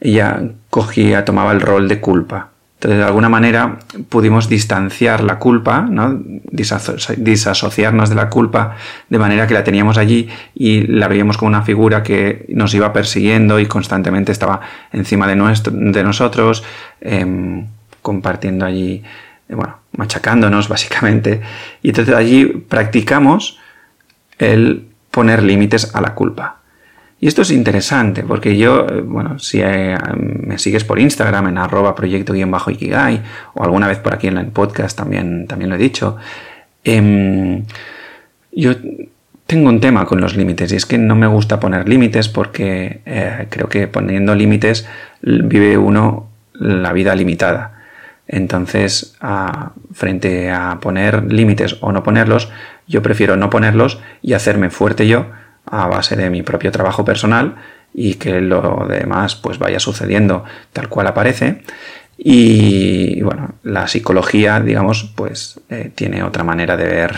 ella 0.00 0.42
cogía, 0.70 1.24
tomaba 1.24 1.52
el 1.52 1.60
rol 1.60 1.88
de 1.88 2.00
culpa. 2.00 2.49
Entonces, 2.80 3.00
de 3.00 3.04
alguna 3.04 3.28
manera 3.28 3.78
pudimos 4.08 4.48
distanciar 4.48 5.22
la 5.22 5.38
culpa, 5.38 5.82
¿no? 5.82 6.18
disasociarnos 6.50 8.08
de 8.08 8.14
la 8.14 8.30
culpa 8.30 8.74
de 9.10 9.18
manera 9.18 9.46
que 9.46 9.52
la 9.52 9.62
teníamos 9.62 9.98
allí 9.98 10.30
y 10.54 10.86
la 10.86 11.06
veíamos 11.06 11.36
como 11.36 11.50
una 11.50 11.60
figura 11.60 12.02
que 12.02 12.46
nos 12.48 12.72
iba 12.72 12.90
persiguiendo 12.90 13.60
y 13.60 13.66
constantemente 13.66 14.32
estaba 14.32 14.62
encima 14.92 15.28
de, 15.28 15.36
nuestro, 15.36 15.74
de 15.76 16.02
nosotros, 16.02 16.64
em, 17.02 17.66
compartiendo 18.00 18.64
allí, 18.64 19.02
eh, 19.46 19.54
bueno, 19.54 19.80
machacándonos 19.98 20.68
básicamente. 20.70 21.42
Y 21.82 21.90
entonces 21.90 22.14
allí 22.14 22.46
practicamos 22.46 23.58
el 24.38 24.86
poner 25.10 25.42
límites 25.42 25.94
a 25.94 26.00
la 26.00 26.14
culpa. 26.14 26.59
Y 27.20 27.28
esto 27.28 27.42
es 27.42 27.50
interesante 27.50 28.22
porque 28.22 28.56
yo, 28.56 28.86
eh, 28.88 29.02
bueno, 29.02 29.38
si 29.38 29.60
eh, 29.60 29.94
me 30.16 30.58
sigues 30.58 30.84
por 30.84 30.98
Instagram 30.98 31.48
en 31.48 31.58
arroba 31.58 31.94
proyecto-ikigai 31.94 33.22
o 33.54 33.62
alguna 33.62 33.86
vez 33.86 33.98
por 33.98 34.14
aquí 34.14 34.28
en 34.28 34.38
el 34.38 34.46
podcast 34.46 34.96
también, 34.96 35.46
también 35.46 35.68
lo 35.68 35.76
he 35.76 35.78
dicho, 35.78 36.16
em, 36.82 37.62
yo 38.52 38.72
tengo 39.46 39.68
un 39.68 39.80
tema 39.80 40.06
con 40.06 40.20
los 40.20 40.34
límites 40.34 40.72
y 40.72 40.76
es 40.76 40.86
que 40.86 40.96
no 40.96 41.14
me 41.14 41.26
gusta 41.26 41.60
poner 41.60 41.86
límites 41.86 42.28
porque 42.28 43.02
eh, 43.04 43.46
creo 43.50 43.68
que 43.68 43.86
poniendo 43.86 44.34
límites 44.34 44.88
vive 45.20 45.76
uno 45.76 46.30
la 46.54 46.92
vida 46.94 47.14
limitada. 47.14 47.76
Entonces, 48.28 49.16
frente 49.92 50.50
a 50.52 50.78
poner 50.80 51.32
límites 51.32 51.76
o 51.80 51.90
no 51.90 52.04
ponerlos, 52.04 52.48
yo 52.86 53.02
prefiero 53.02 53.36
no 53.36 53.50
ponerlos 53.50 54.00
y 54.22 54.34
hacerme 54.34 54.70
fuerte 54.70 55.08
yo 55.08 55.26
a 55.70 55.86
base 55.86 56.16
de 56.16 56.30
mi 56.30 56.42
propio 56.42 56.70
trabajo 56.70 57.04
personal 57.04 57.56
y 57.94 58.14
que 58.14 58.40
lo 58.40 58.86
demás 58.88 59.36
pues 59.36 59.58
vaya 59.58 59.80
sucediendo 59.80 60.44
tal 60.72 60.88
cual 60.88 61.06
aparece. 61.06 61.62
Y 62.22 63.22
bueno, 63.22 63.54
la 63.62 63.88
psicología, 63.88 64.60
digamos, 64.60 65.10
pues 65.14 65.58
eh, 65.70 65.90
tiene 65.94 66.22
otra 66.22 66.44
manera 66.44 66.76
de 66.76 66.84
ver, 66.84 67.16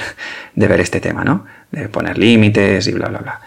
de 0.55 0.69
ver 0.69 0.81
este 0.81 1.01
tema, 1.01 1.25
¿no? 1.25 1.45
De 1.73 1.89
poner 1.89 2.19
límites 2.19 2.87
y 2.87 2.93
bla, 2.93 3.09
bla, 3.09 3.19
bla. 3.19 3.41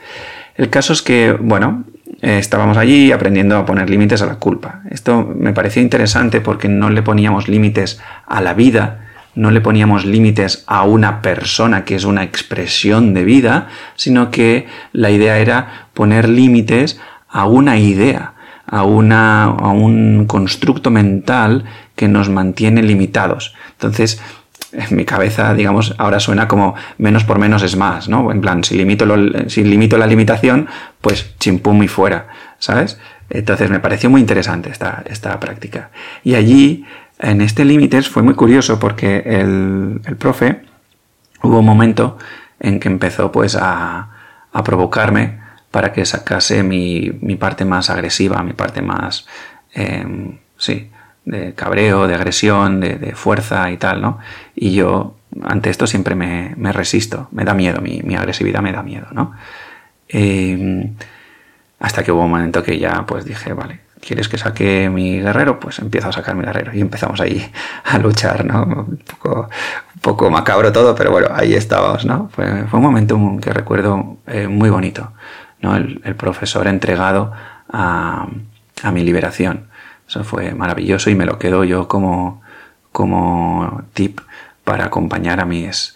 El 0.55 0.69
caso 0.69 0.91
es 0.91 1.01
que, 1.01 1.31
bueno, 1.31 1.85
eh, 2.21 2.39
estábamos 2.39 2.77
allí 2.77 3.11
aprendiendo 3.11 3.57
a 3.57 3.65
poner 3.65 3.89
límites 3.89 4.21
a 4.21 4.25
la 4.25 4.35
culpa. 4.35 4.81
Esto 4.89 5.23
me 5.23 5.53
pareció 5.53 5.81
interesante 5.81 6.41
porque 6.41 6.67
no 6.67 6.89
le 6.89 7.01
poníamos 7.01 7.47
límites 7.47 8.01
a 8.25 8.41
la 8.41 8.53
vida, 8.53 9.04
no 9.36 9.52
le 9.52 9.62
poníamos 9.62 10.06
límites 10.06 10.63
a 10.67 10.84
una 10.84 11.21
persona 11.21 11.84
que 11.86 11.95
es 11.95 12.06
una 12.06 12.24
expresión 12.24 13.13
de 13.13 13.24
vida, 13.24 13.67
sino 13.95 14.32
que 14.32 14.67
la 14.93 15.12
idea 15.12 15.38
era 15.39 15.88
poner 15.93 16.30
límites 16.30 17.00
a 17.30 17.45
una 17.45 17.78
idea, 17.78 18.34
a, 18.65 18.84
una, 18.84 19.43
a 19.43 19.69
un 19.69 20.26
constructo 20.26 20.89
mental 20.89 21.65
que 21.95 22.08
nos 22.08 22.30
mantiene 22.30 22.82
limitados. 22.82 23.54
Entonces, 23.74 24.21
en 24.71 24.95
mi 24.95 25.06
cabeza, 25.06 25.54
digamos, 25.54 25.95
ahora 25.98 26.19
suena 26.19 26.48
como 26.48 26.76
menos 26.98 27.24
por 27.24 27.39
menos 27.39 27.63
es 27.63 27.76
más, 27.76 28.10
¿no? 28.10 28.32
En 28.32 28.41
plan, 28.41 28.63
si 28.63 28.76
limito, 28.76 29.06
si 29.48 29.63
limito 29.63 29.98
la 29.98 30.08
limitación, 30.08 30.67
pues 31.02 31.36
chimpum 31.39 31.84
y 31.84 31.88
fuera, 31.88 32.28
¿sabes? 32.60 33.00
Entonces 33.30 33.69
me 33.69 33.80
pareció 33.80 34.10
muy 34.10 34.21
interesante 34.21 34.69
esta, 34.69 35.04
esta 35.08 35.39
práctica. 35.39 35.89
Y 36.24 36.36
allí 36.36 36.86
en 37.19 37.41
este 37.41 37.65
límites 37.65 38.10
fue 38.10 38.23
muy 38.23 38.34
curioso 38.34 38.80
porque 38.80 39.23
el, 39.25 40.01
profe 40.17 40.62
hubo 41.43 41.60
un 41.60 41.65
momento 41.65 42.17
en 42.60 42.80
que 42.80 42.88
empezó 42.88 43.32
pues 43.32 43.58
a, 43.60 44.10
provocarme 44.63 45.39
para 45.69 45.91
que 45.91 46.06
sacase 46.06 46.63
mi, 46.63 47.10
parte 47.38 47.65
más 47.65 47.89
agresiva, 47.89 48.41
mi 48.41 48.54
parte 48.54 48.82
más, 48.82 49.28
em, 49.73 50.38
sí, 50.58 50.89
de 51.25 51.54
cabreo, 51.54 52.08
de 52.08 52.15
agresión, 52.15 52.80
de, 52.80 53.13
fuerza 53.15 53.69
y 53.71 53.78
tal, 53.78 54.01
¿no? 54.01 54.19
Y 54.56 54.73
yo 54.73 55.17
ante 55.43 55.69
esto 55.69 55.88
siempre 55.88 56.15
me, 56.15 56.71
resisto, 56.71 57.28
me 57.32 57.43
da 57.43 57.54
miedo, 57.54 57.82
mi, 57.82 58.15
agresividad 58.15 58.62
me 58.62 58.71
da 58.71 58.82
miedo, 58.84 59.08
¿no? 59.12 59.34
Em, 60.08 60.95
hasta 61.80 62.04
que 62.04 62.12
hubo 62.12 62.23
un 62.23 62.32
momento 62.32 62.63
que 62.63 62.80
ya 62.80 63.06
pues 63.06 63.25
dije, 63.25 63.51
vale, 63.54 63.82
¿quieres 64.05 64.29
que 64.29 64.37
saque 64.37 64.89
mi 64.89 65.19
guerrero? 65.19 65.59
Pues 65.59 65.79
empiezo 65.79 66.09
a 66.09 66.11
sacar 66.11 66.35
mi 66.35 66.43
guerrero 66.45 66.71
y 66.73 66.81
empezamos 66.81 67.19
ahí 67.19 67.51
a 67.83 67.97
luchar, 67.97 68.45
¿no? 68.45 68.63
Un 68.63 68.99
poco, 70.01 70.29
macabro 70.29 70.71
todo, 70.71 70.95
pero 70.95 71.11
bueno, 71.11 71.27
ahí 71.31 71.55
estábamos, 71.55 72.05
¿no? 72.05 72.29
Fue, 72.33 72.45
un 72.45 72.81
momento 72.81 73.19
que 73.41 73.51
recuerdo 73.51 74.17
eh, 74.27 74.47
muy 74.47 74.69
bonito, 74.69 75.11
¿no? 75.61 75.75
El, 75.75 76.15
profesor 76.15 76.67
entregado 76.67 77.31
a, 77.71 78.27
mi 78.93 79.03
liberación. 79.03 79.67
Eso 80.07 80.23
fue 80.23 80.53
maravilloso 80.53 81.09
y 81.09 81.15
me 81.15 81.25
lo 81.25 81.39
quedo 81.39 81.63
yo 81.63 81.87
como, 81.87 82.43
como 82.91 83.81
tip 83.93 84.19
para 84.63 84.85
acompañar 84.85 85.39
a 85.39 85.45
mis, 85.45 85.95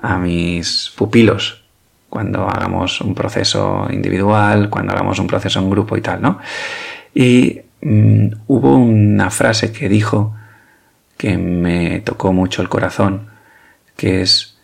a 0.00 0.18
mis 0.18 0.92
pupilos 0.96 1.64
cuando 2.08 2.48
hagamos 2.48 3.00
un 3.00 3.14
proceso 3.14 3.88
individual, 3.90 4.70
cuando 4.70 4.92
hagamos 4.92 5.18
un 5.18 5.26
proceso 5.26 5.58
en 5.58 5.68
grupo 5.68 5.96
y 5.96 6.00
tal, 6.00 6.22
¿no? 6.22 6.38
Y 7.14 7.60
mm, 7.82 8.28
hubo 8.46 8.76
una 8.76 9.30
frase 9.30 9.72
que 9.72 9.88
dijo 9.88 10.34
que 11.16 11.36
me 11.36 12.00
tocó 12.00 12.32
mucho 12.32 12.62
el 12.62 12.68
corazón, 12.68 13.28
que 13.96 14.22
es, 14.22 14.56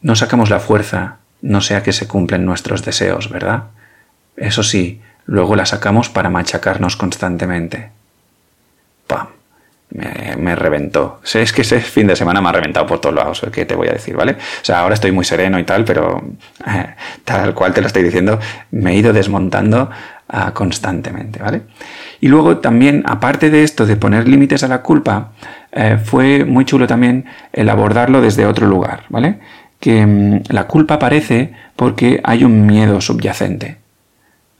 no 0.00 0.16
sacamos 0.16 0.50
la 0.50 0.60
fuerza, 0.60 1.18
no 1.42 1.60
sea 1.60 1.82
que 1.82 1.92
se 1.92 2.08
cumplen 2.08 2.44
nuestros 2.44 2.84
deseos, 2.84 3.30
¿verdad? 3.30 3.64
Eso 4.36 4.62
sí, 4.62 5.00
luego 5.26 5.56
la 5.56 5.66
sacamos 5.66 6.08
para 6.08 6.30
machacarnos 6.30 6.96
constantemente. 6.96 7.90
¡Pam! 9.06 9.28
Me, 9.90 10.54
reventó. 10.54 11.20
Es 11.32 11.52
que 11.52 11.62
ese 11.62 11.80
fin 11.80 12.06
de 12.06 12.16
semana 12.16 12.40
me 12.42 12.50
ha 12.50 12.52
reventado 12.52 12.86
por 12.86 13.00
todos 13.00 13.14
lados, 13.14 13.42
¿qué 13.52 13.64
te 13.64 13.74
voy 13.74 13.88
a 13.88 13.92
decir, 13.92 14.14
¿vale? 14.16 14.32
O 14.32 14.64
sea, 14.64 14.80
ahora 14.80 14.94
estoy 14.94 15.12
muy 15.12 15.24
sereno 15.24 15.58
y 15.58 15.64
tal, 15.64 15.84
pero 15.84 16.22
eh, 16.66 16.94
tal 17.24 17.54
cual 17.54 17.72
te 17.72 17.80
lo 17.80 17.86
estoy 17.86 18.02
diciendo, 18.02 18.38
me 18.70 18.92
he 18.92 18.96
ido 18.96 19.14
desmontando 19.14 19.90
constantemente, 20.52 21.40
¿vale? 21.40 21.62
Y 22.20 22.28
luego 22.28 22.58
también, 22.58 23.02
aparte 23.06 23.50
de 23.50 23.62
esto 23.62 23.86
de 23.86 23.96
poner 23.96 24.28
límites 24.28 24.62
a 24.62 24.68
la 24.68 24.82
culpa, 24.82 25.32
eh, 25.72 25.98
fue 26.02 26.44
muy 26.44 26.64
chulo 26.64 26.86
también 26.86 27.24
el 27.52 27.68
abordarlo 27.68 28.20
desde 28.20 28.46
otro 28.46 28.66
lugar, 28.66 29.04
¿vale? 29.08 29.38
Que 29.80 30.04
mm, 30.04 30.42
la 30.50 30.66
culpa 30.66 30.94
aparece 30.94 31.52
porque 31.76 32.20
hay 32.24 32.44
un 32.44 32.66
miedo 32.66 33.00
subyacente, 33.00 33.78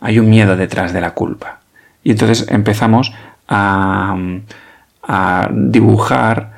hay 0.01 0.19
un 0.19 0.31
miedo 0.31 0.57
detrás 0.57 0.93
de 0.93 1.01
la 1.01 1.11
culpa. 1.11 1.61
Y 2.03 2.13
entonces 2.13 2.47
empezamos 2.49 3.13
a, 3.49 4.15
mm, 4.17 4.41
a 5.03 5.51
dibujar, 5.53 6.53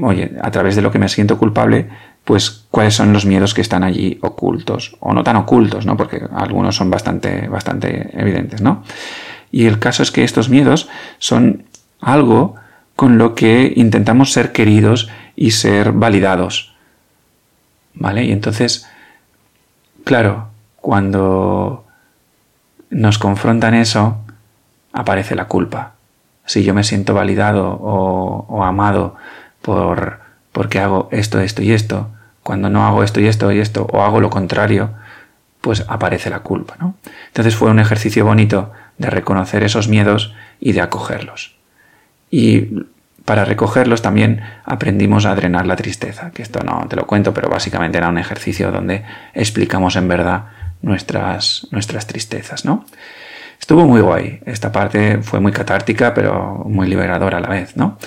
oye, 0.00 0.32
a 0.42 0.50
través 0.50 0.74
de 0.74 0.82
lo 0.82 0.90
que 0.90 0.98
me 0.98 1.08
siento 1.08 1.38
culpable, 1.38 1.88
pues 2.30 2.64
cuáles 2.70 2.94
son 2.94 3.12
los 3.12 3.26
miedos 3.26 3.54
que 3.54 3.60
están 3.60 3.82
allí 3.82 4.16
ocultos, 4.22 4.96
o 5.00 5.12
no 5.12 5.24
tan 5.24 5.34
ocultos, 5.34 5.84
¿no? 5.84 5.96
Porque 5.96 6.22
algunos 6.32 6.76
son 6.76 6.88
bastante, 6.88 7.48
bastante 7.48 8.08
evidentes, 8.12 8.62
¿no? 8.62 8.84
Y 9.50 9.66
el 9.66 9.80
caso 9.80 10.04
es 10.04 10.12
que 10.12 10.22
estos 10.22 10.48
miedos 10.48 10.88
son 11.18 11.64
algo 12.00 12.54
con 12.94 13.18
lo 13.18 13.34
que 13.34 13.72
intentamos 13.74 14.32
ser 14.32 14.52
queridos 14.52 15.08
y 15.34 15.50
ser 15.50 15.90
validados. 15.90 16.72
¿Vale? 17.94 18.24
Y 18.24 18.30
entonces, 18.30 18.86
claro, 20.04 20.50
cuando 20.76 21.84
nos 22.90 23.18
confrontan 23.18 23.74
eso, 23.74 24.18
aparece 24.92 25.34
la 25.34 25.48
culpa. 25.48 25.94
Si 26.46 26.62
yo 26.62 26.74
me 26.74 26.84
siento 26.84 27.12
validado 27.12 27.70
o, 27.72 28.62
amado 28.62 29.16
por 29.62 30.20
porque 30.52 30.78
hago 30.78 31.08
esto, 31.10 31.40
esto 31.40 31.62
y 31.62 31.72
esto, 31.72 32.10
cuando 32.42 32.70
no 32.70 32.86
hago 32.86 33.02
esto 33.02 33.20
y 33.20 33.26
esto 33.26 33.52
y 33.52 33.60
esto, 33.60 33.86
o 33.90 34.02
hago 34.02 34.20
lo 34.20 34.30
contrario, 34.30 34.90
pues 35.60 35.84
aparece 35.88 36.30
la 36.30 36.40
culpa, 36.40 36.76
¿no? 36.78 36.94
Entonces 37.28 37.54
fue 37.54 37.70
un 37.70 37.78
ejercicio 37.78 38.24
bonito 38.24 38.72
de 38.98 39.10
reconocer 39.10 39.62
esos 39.62 39.88
miedos 39.88 40.34
y 40.58 40.72
de 40.72 40.80
acogerlos. 40.80 41.56
Y 42.30 42.68
para 43.24 43.44
recogerlos 43.44 44.02
también 44.02 44.40
aprendimos 44.64 45.26
a 45.26 45.34
drenar 45.34 45.66
la 45.66 45.76
tristeza, 45.76 46.30
que 46.30 46.42
esto 46.42 46.60
no 46.64 46.86
te 46.88 46.96
lo 46.96 47.06
cuento, 47.06 47.34
pero 47.34 47.48
básicamente 47.48 47.98
era 47.98 48.08
un 48.08 48.18
ejercicio 48.18 48.72
donde 48.72 49.04
explicamos 49.34 49.96
en 49.96 50.08
verdad 50.08 50.46
nuestras, 50.82 51.66
nuestras 51.70 52.06
tristezas, 52.06 52.64
¿no? 52.64 52.86
Estuvo 53.60 53.86
muy 53.86 54.00
guay. 54.00 54.40
Esta 54.46 54.72
parte 54.72 55.18
fue 55.22 55.38
muy 55.38 55.52
catártica, 55.52 56.14
pero 56.14 56.64
muy 56.66 56.88
liberadora 56.88 57.38
a 57.38 57.40
la 57.40 57.48
vez, 57.48 57.76
¿no? 57.76 57.98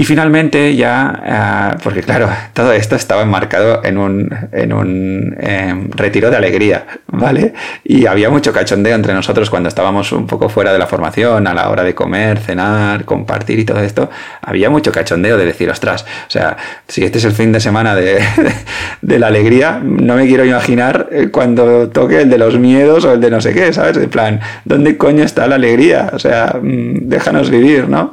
Y 0.00 0.04
finalmente 0.04 0.74
ya, 0.76 1.74
eh, 1.74 1.78
porque 1.84 2.00
claro, 2.00 2.30
todo 2.54 2.72
esto 2.72 2.96
estaba 2.96 3.20
enmarcado 3.20 3.84
en 3.84 3.98
un, 3.98 4.34
en 4.50 4.72
un 4.72 5.36
em, 5.38 5.90
retiro 5.90 6.30
de 6.30 6.38
alegría, 6.38 6.86
¿vale? 7.08 7.52
Y 7.84 8.06
había 8.06 8.30
mucho 8.30 8.50
cachondeo 8.50 8.94
entre 8.94 9.12
nosotros 9.12 9.50
cuando 9.50 9.68
estábamos 9.68 10.10
un 10.12 10.26
poco 10.26 10.48
fuera 10.48 10.72
de 10.72 10.78
la 10.78 10.86
formación, 10.86 11.46
a 11.46 11.52
la 11.52 11.68
hora 11.68 11.84
de 11.84 11.94
comer, 11.94 12.38
cenar, 12.38 13.04
compartir 13.04 13.58
y 13.58 13.66
todo 13.66 13.80
esto. 13.80 14.08
Había 14.40 14.70
mucho 14.70 14.90
cachondeo 14.90 15.36
de 15.36 15.44
decir, 15.44 15.68
ostras, 15.68 16.06
o 16.26 16.30
sea, 16.30 16.56
si 16.88 17.04
este 17.04 17.18
es 17.18 17.26
el 17.26 17.32
fin 17.32 17.52
de 17.52 17.60
semana 17.60 17.94
de, 17.94 18.24
de 19.02 19.18
la 19.18 19.26
alegría, 19.26 19.82
no 19.84 20.16
me 20.16 20.26
quiero 20.26 20.46
imaginar 20.46 21.10
eh, 21.12 21.28
cuando 21.30 21.90
toque 21.90 22.22
el 22.22 22.30
de 22.30 22.38
los 22.38 22.58
miedos 22.58 23.04
o 23.04 23.12
el 23.12 23.20
de 23.20 23.30
no 23.30 23.42
sé 23.42 23.52
qué, 23.52 23.70
¿sabes? 23.74 23.98
En 23.98 24.08
plan, 24.08 24.40
¿dónde 24.64 24.96
coño 24.96 25.24
está 25.24 25.46
la 25.46 25.56
alegría? 25.56 26.08
O 26.14 26.18
sea, 26.18 26.56
mm, 26.58 27.00
déjanos 27.02 27.50
vivir, 27.50 27.86
¿no? 27.86 28.12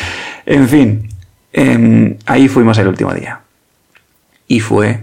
en 0.44 0.68
fin. 0.68 1.07
Em, 1.52 2.16
ahí 2.26 2.48
fuimos 2.48 2.78
el 2.78 2.88
último 2.88 3.12
día. 3.14 3.40
Y 4.46 4.60
fue 4.60 5.00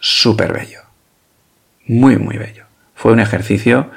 súper 0.00 0.52
bello. 0.52 0.80
Muy, 1.86 2.16
muy 2.18 2.36
bello. 2.36 2.64
Fue 2.94 3.12
un 3.12 3.20
ejercicio 3.20 3.90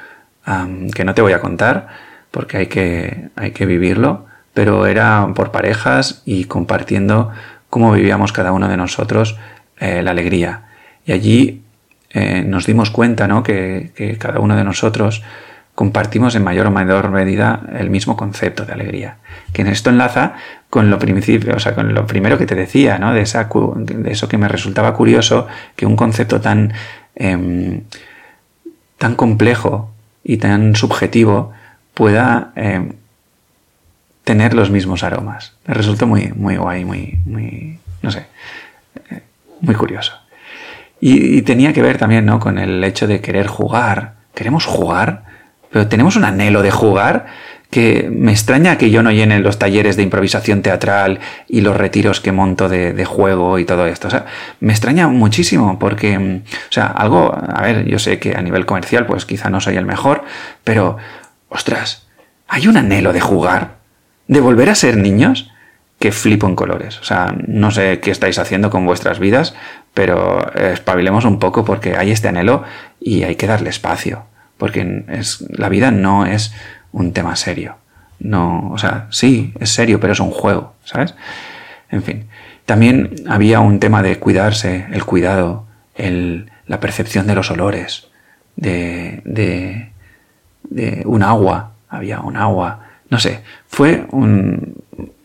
que 0.94 1.04
no 1.04 1.14
te 1.14 1.22
voy 1.22 1.32
a 1.32 1.40
contar 1.40 1.88
porque 2.32 2.56
hay 2.56 2.66
que, 2.66 3.28
hay 3.36 3.52
que 3.52 3.64
vivirlo, 3.64 4.26
pero 4.54 4.86
era 4.86 5.28
por 5.34 5.52
parejas 5.52 6.22
y 6.24 6.44
compartiendo 6.44 7.30
cómo 7.70 7.92
vivíamos 7.92 8.32
cada 8.32 8.52
uno 8.52 8.68
de 8.68 8.76
nosotros 8.76 9.38
eh, 9.78 10.02
la 10.02 10.10
alegría. 10.10 10.62
Y 11.06 11.12
allí 11.12 11.62
eh, 12.10 12.42
nos 12.44 12.66
dimos 12.66 12.90
cuenta 12.90 13.28
¿no? 13.28 13.42
que 13.42 14.16
cada 14.18 14.40
uno 14.40 14.56
de 14.56 14.64
nosotros 14.64 15.22
compartimos 15.74 16.34
en 16.34 16.44
mayor 16.44 16.66
o 16.66 16.70
menor 16.70 17.10
medida 17.10 17.62
el 17.78 17.90
mismo 17.90 18.16
concepto 18.16 18.64
de 18.64 18.72
alegría. 18.72 19.16
Que 19.52 19.62
en 19.62 19.68
esto 19.68 19.90
enlaza 19.90 20.34
con 20.68 20.90
lo 20.90 20.98
primero 20.98 22.38
que 22.38 22.46
te 22.46 22.54
decía, 22.54 22.98
¿no? 22.98 23.12
De, 23.12 23.22
esa, 23.22 23.48
de 23.76 24.10
eso 24.10 24.28
que 24.28 24.38
me 24.38 24.48
resultaba 24.48 24.94
curioso, 24.94 25.46
que 25.76 25.86
un 25.86 25.96
concepto 25.96 26.40
tan, 26.40 26.72
em, 27.14 27.82
tan 28.98 29.14
complejo 29.16 29.92
y 30.22 30.36
tan 30.36 30.76
subjetivo 30.76 31.52
pueda 31.94 32.52
em, 32.54 32.92
tener 34.24 34.54
los 34.54 34.70
mismos 34.70 35.02
aromas. 35.02 35.54
Me 35.66 35.74
resultó 35.74 36.06
muy, 36.06 36.32
muy 36.34 36.56
guay, 36.56 36.84
muy, 36.84 37.18
muy, 37.26 37.78
no 38.02 38.10
sé, 38.10 38.26
eh, 39.10 39.22
muy 39.60 39.74
curioso. 39.74 40.12
Y, 41.00 41.38
y, 41.38 41.42
tenía 41.42 41.72
que 41.72 41.82
ver 41.82 41.98
también, 41.98 42.24
¿no? 42.24 42.38
Con 42.38 42.58
el 42.58 42.84
hecho 42.84 43.08
de 43.08 43.20
querer 43.20 43.48
jugar. 43.48 44.14
¿Queremos 44.34 44.66
jugar? 44.66 45.31
Pero 45.72 45.88
tenemos 45.88 46.16
un 46.16 46.24
anhelo 46.24 46.62
de 46.62 46.70
jugar 46.70 47.26
que 47.72 48.10
me 48.12 48.32
extraña 48.32 48.76
que 48.76 48.90
yo 48.90 49.02
no 49.02 49.10
llene 49.10 49.38
los 49.38 49.58
talleres 49.58 49.96
de 49.96 50.02
improvisación 50.02 50.60
teatral 50.60 51.20
y 51.48 51.62
los 51.62 51.74
retiros 51.74 52.20
que 52.20 52.30
monto 52.30 52.68
de, 52.68 53.04
juego 53.06 53.58
y 53.58 53.64
todo 53.64 53.86
esto. 53.86 54.08
O 54.08 54.10
sea, 54.10 54.26
me 54.60 54.74
extraña 54.74 55.08
muchísimo 55.08 55.78
porque, 55.78 56.18
mm, 56.18 56.42
o 56.68 56.72
sea, 56.72 56.88
algo, 56.88 57.34
a 57.34 57.62
ver, 57.62 57.86
yo 57.86 57.98
sé 57.98 58.18
que 58.18 58.36
a 58.36 58.42
nivel 58.42 58.66
comercial 58.66 59.06
pues 59.06 59.24
quizá 59.24 59.48
no 59.48 59.62
soy 59.62 59.76
el 59.76 59.86
mejor, 59.86 60.22
pero, 60.64 60.98
ostras, 61.48 62.06
hay 62.46 62.68
un 62.68 62.76
anhelo 62.76 63.14
de 63.14 63.20
jugar, 63.20 63.76
de 64.28 64.40
volver 64.42 64.68
a 64.68 64.74
ser 64.74 64.98
niños 64.98 65.50
que 65.98 66.12
flipo 66.12 66.46
en 66.46 66.56
colores. 66.56 67.00
O 67.00 67.04
sea, 67.04 67.34
no 67.46 67.70
sé 67.70 68.00
qué 68.00 68.10
estáis 68.10 68.38
haciendo 68.38 68.68
con 68.68 68.84
vuestras 68.84 69.18
vidas, 69.18 69.54
pero 69.94 70.52
espabilemos 70.54 71.24
un 71.24 71.38
poco 71.38 71.64
porque 71.64 71.96
hay 71.96 72.10
este 72.10 72.28
anhelo 72.28 72.64
y 73.00 73.22
hay 73.22 73.36
que 73.36 73.46
darle 73.46 73.70
espacio 73.70 74.26
porque 74.62 75.02
es, 75.08 75.44
la 75.50 75.68
vida 75.68 75.90
no 75.90 76.24
es 76.24 76.54
un 76.92 77.12
tema 77.12 77.34
serio. 77.34 77.78
No, 78.20 78.70
o 78.70 78.78
sea, 78.78 79.08
sí, 79.10 79.52
es 79.58 79.70
serio, 79.70 79.98
pero 79.98 80.12
es 80.12 80.20
un 80.20 80.30
juego, 80.30 80.74
¿sabes? 80.84 81.16
En 81.90 82.04
fin. 82.04 82.28
También 82.64 83.12
había 83.26 83.58
un 83.58 83.80
tema 83.80 84.04
de 84.04 84.20
cuidarse, 84.20 84.86
el 84.92 85.04
cuidado, 85.04 85.66
el, 85.96 86.48
la 86.68 86.78
percepción 86.78 87.26
de 87.26 87.34
los 87.34 87.50
olores, 87.50 88.06
de, 88.54 89.20
de, 89.24 89.90
de 90.70 91.02
un 91.06 91.24
agua, 91.24 91.72
había 91.88 92.20
un 92.20 92.36
agua, 92.36 92.86
no 93.10 93.18
sé, 93.18 93.40
fue 93.66 94.06
un 94.12 94.76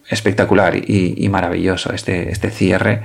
espectacular 0.10 0.76
y, 0.78 1.30
maravilloso 1.30 1.94
este, 1.94 2.32
este 2.32 2.50
cierre 2.50 3.04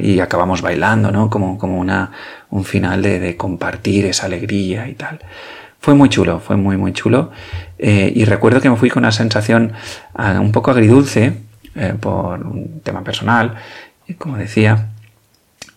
y 0.00 0.20
acabamos 0.20 0.62
bailando, 0.62 1.10
¿no? 1.10 1.30
Como, 1.30 1.58
como 1.58 1.78
una, 1.78 2.10
un 2.50 2.64
final 2.64 3.02
de, 3.02 3.36
compartir 3.36 4.06
esa 4.06 4.26
alegría 4.26 4.88
y 4.88 4.94
tal. 4.94 5.20
Fue 5.80 5.94
muy 5.94 6.08
chulo, 6.08 6.40
fue 6.40 6.56
muy, 6.56 6.76
muy 6.76 6.92
chulo. 6.92 7.30
Eh, 7.78 8.12
y 8.14 8.24
recuerdo 8.24 8.60
que 8.60 8.70
me 8.70 8.76
fui 8.76 8.90
con 8.90 9.02
una 9.02 9.12
sensación 9.12 9.72
ah, 10.14 10.40
un 10.40 10.52
poco 10.52 10.70
agridulce 10.70 11.34
eh, 11.74 11.94
por 12.00 12.46
un 12.46 12.80
tema 12.80 13.02
personal, 13.04 13.56
como 14.18 14.36
decía. 14.36 14.90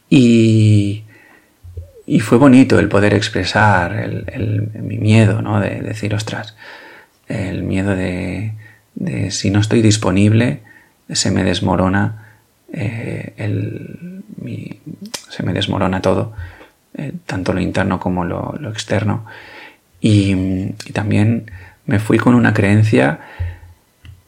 Y, 0.10 1.04
y 2.06 2.20
fue 2.22 2.38
bonito 2.38 2.80
el 2.80 2.88
poder 2.88 3.14
expresar 3.14 3.94
el, 3.94 4.70
mi 4.82 4.98
miedo, 4.98 5.42
¿no? 5.42 5.60
De, 5.60 5.82
decir, 5.82 6.14
ostras, 6.16 6.56
el 7.28 7.64
miedo 7.64 7.96
de, 7.96 8.54
de 8.96 9.32
si 9.32 9.50
no 9.50 9.60
estoy 9.60 9.82
disponible, 9.82 10.62
se 11.10 11.32
me 11.32 11.44
desmorona 11.44 12.27
eh, 12.74 13.34
se 15.30 15.44
me 15.44 15.54
desmorona 15.54 16.02
todo, 16.02 16.34
eh, 16.96 17.14
tanto 17.26 17.54
lo 17.54 17.62
interno 17.62 18.00
como 18.00 18.26
lo, 18.26 18.70
externo. 18.70 19.26
Y, 20.02 20.74
también 20.94 21.52
me 21.86 22.00
fui 22.00 22.18
con 22.18 22.36
una 22.36 22.54
creencia 22.54 23.20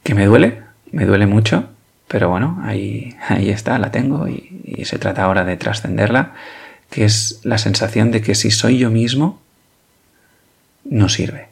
que 0.02 0.14
me 0.14 0.26
duele, 0.26 0.62
me 0.92 1.04
duele 1.04 1.26
mucho, 1.26 1.68
pero 2.08 2.28
bueno, 2.28 2.60
ahí, 2.64 3.16
ahí 3.28 3.50
está, 3.50 3.78
la 3.78 3.90
tengo 3.90 4.26
y, 4.28 4.62
y 4.64 4.84
se 4.84 4.98
trata 4.98 5.24
ahora 5.24 5.44
de 5.44 5.56
trascenderla, 5.56 6.32
que 6.90 7.04
es 7.04 7.40
la 7.44 7.58
sensación 7.58 8.10
de 8.10 8.22
que 8.22 8.34
si 8.34 8.50
soy 8.50 8.78
yo 8.78 8.90
mismo, 8.90 9.40
no 10.84 11.08
sirve. 11.08 11.48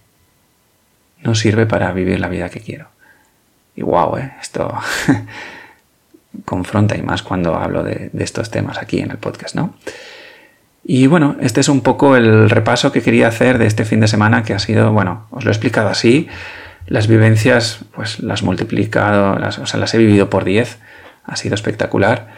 No 1.22 1.34
sirve 1.34 1.66
para 1.66 1.92
vivir 1.92 2.20
la 2.20 2.28
vida 2.28 2.48
que 2.48 2.60
quiero. 2.60 2.88
Y 3.74 3.82
wow, 3.82 4.16
¿eh? 4.16 4.32
esto 4.40 4.76
confronta 6.44 6.96
y 6.96 7.02
más 7.02 7.22
cuando 7.22 7.56
hablo 7.56 7.82
de, 7.82 8.10
estos 8.18 8.50
temas 8.50 8.78
aquí 8.78 9.00
en 9.00 9.10
el 9.10 9.18
podcast, 9.18 9.54
¿no? 9.54 9.74
Y 10.84 11.06
bueno, 11.06 11.36
este 11.40 11.60
es 11.60 11.68
un 11.68 11.82
poco 11.82 12.16
el 12.16 12.48
repaso 12.48 12.92
que 12.92 13.02
quería 13.02 13.28
hacer 13.28 13.58
de 13.58 13.66
este 13.66 13.84
fin 13.84 14.00
de 14.00 14.08
semana 14.08 14.42
que 14.42 14.54
ha 14.54 14.58
sido, 14.58 14.92
bueno, 14.92 15.26
os 15.30 15.44
lo 15.44 15.50
he 15.50 15.52
explicado 15.52 15.88
así, 15.88 16.28
las 16.86 17.08
vivencias 17.08 17.80
pues 17.94 18.20
las 18.20 18.42
multiplicado, 18.42 19.38
las, 19.38 19.58
o 19.58 19.66
sea, 19.66 19.78
las 19.78 19.92
he 19.94 19.98
vivido 19.98 20.30
por 20.30 20.44
10, 20.44 20.78
ha 21.24 21.36
sido 21.36 21.54
espectacular. 21.54 22.28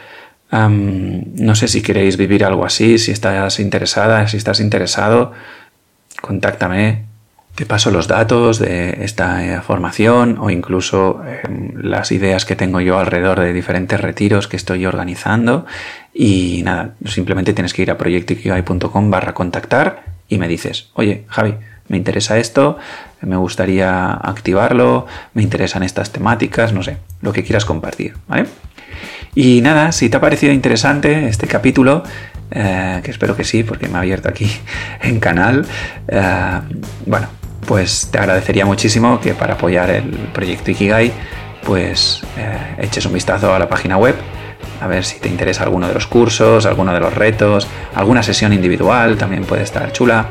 no 0.51 1.55
sé 1.55 1.69
si 1.69 1.81
queréis 1.83 2.17
vivir 2.17 2.45
algo 2.45 2.65
así, 2.65 2.99
si 2.99 3.13
estás 3.13 3.61
interesada, 3.61 4.27
si 4.27 4.37
estás 4.37 4.59
interesado, 4.59 5.33
contáctame, 6.21 7.10
te 7.61 7.67
paso 7.67 7.91
los 7.91 8.09
datos 8.09 8.59
de 8.59 9.05
esta 9.05 9.45
eh, 9.45 9.61
formación 9.61 10.39
o 10.41 10.49
incluso 10.49 11.21
em, 11.45 11.73
las 11.75 12.11
ideas 12.11 12.47
que 12.47 12.57
tengo 12.57 12.81
yo 12.81 12.99
alrededor 12.99 13.39
de 13.39 13.53
diferentes 13.53 14.01
retiros 14.01 14.49
que 14.49 14.57
estoy 14.57 14.87
organizando. 14.87 15.67
Y 16.15 16.63
nada, 16.65 16.95
simplemente 17.05 17.53
tienes 17.53 17.75
que 17.75 17.83
ir 17.83 17.91
a 17.91 17.99
proyectikigai.com 17.99 19.11
barra 19.11 19.35
contactar 19.35 20.05
y 20.27 20.39
me 20.39 20.49
dices, 20.49 20.89
oye, 20.95 21.27
Javi, 21.29 21.57
me 21.89 21.99
interesa 21.99 22.39
esto, 22.39 22.79
me 23.21 23.37
gustaría 23.37 24.11
activarlo, 24.11 25.07
me 25.35 25.43
interesan 25.43 25.83
estas 25.83 26.13
temáticas, 26.13 26.73
no 26.73 26.83
sé, 26.83 26.97
lo 27.21 27.35
que 27.35 27.45
quieras 27.45 27.67
compartir, 27.67 28.15
¿vale? 28.27 28.47
Y 29.35 29.61
nada, 29.61 29.93
si 29.93 30.09
te 30.09 30.17
ha 30.17 30.21
parecido 30.23 30.55
interesante 30.55 31.29
este 31.29 31.47
capítulo, 31.47 32.05
eh, 32.53 33.03
que 33.05 33.11
espero 33.11 33.37
que 33.37 33.45
sí, 33.45 33.65
porque 33.65 33.87
me 33.87 33.99
ha 33.99 34.01
abierto 34.01 34.31
aquí 34.31 34.51
en 35.03 35.21
canal, 35.21 35.67
eh, 36.09 36.61
bueno, 37.05 37.29
pues 37.67 38.09
te 38.11 38.19
agradecería 38.19 38.65
muchísimo 38.67 39.21
que 39.21 39.35
para 39.35 39.55
apoyar 39.55 39.91
el 39.91 40.11
proyecto 40.33 40.71
Ikigai, 40.71 41.13
pues 41.65 42.23
eh, 42.37 42.77
eches 42.79 43.07
un 43.07 43.13
vistazo 43.13 43.55
a 43.55 43.59
la 43.59 43.69
página 43.69 43.97
web, 43.97 44.15
a 44.81 44.87
ver 44.87 45.05
si 45.05 45.19
te 45.21 45.29
interesa 45.29 45.65
alguno 45.65 45.89
de 45.89 45.95
los 45.95 46.07
cursos, 46.07 46.67
alguno 46.67 46.93
de 46.93 47.01
los 47.01 47.15
retos, 47.15 47.67
alguna 47.95 48.23
sesión 48.23 48.53
individual 48.53 49.17
también 49.17 49.45
puede 49.45 49.63
estar 49.63 49.93
chula, 49.93 50.29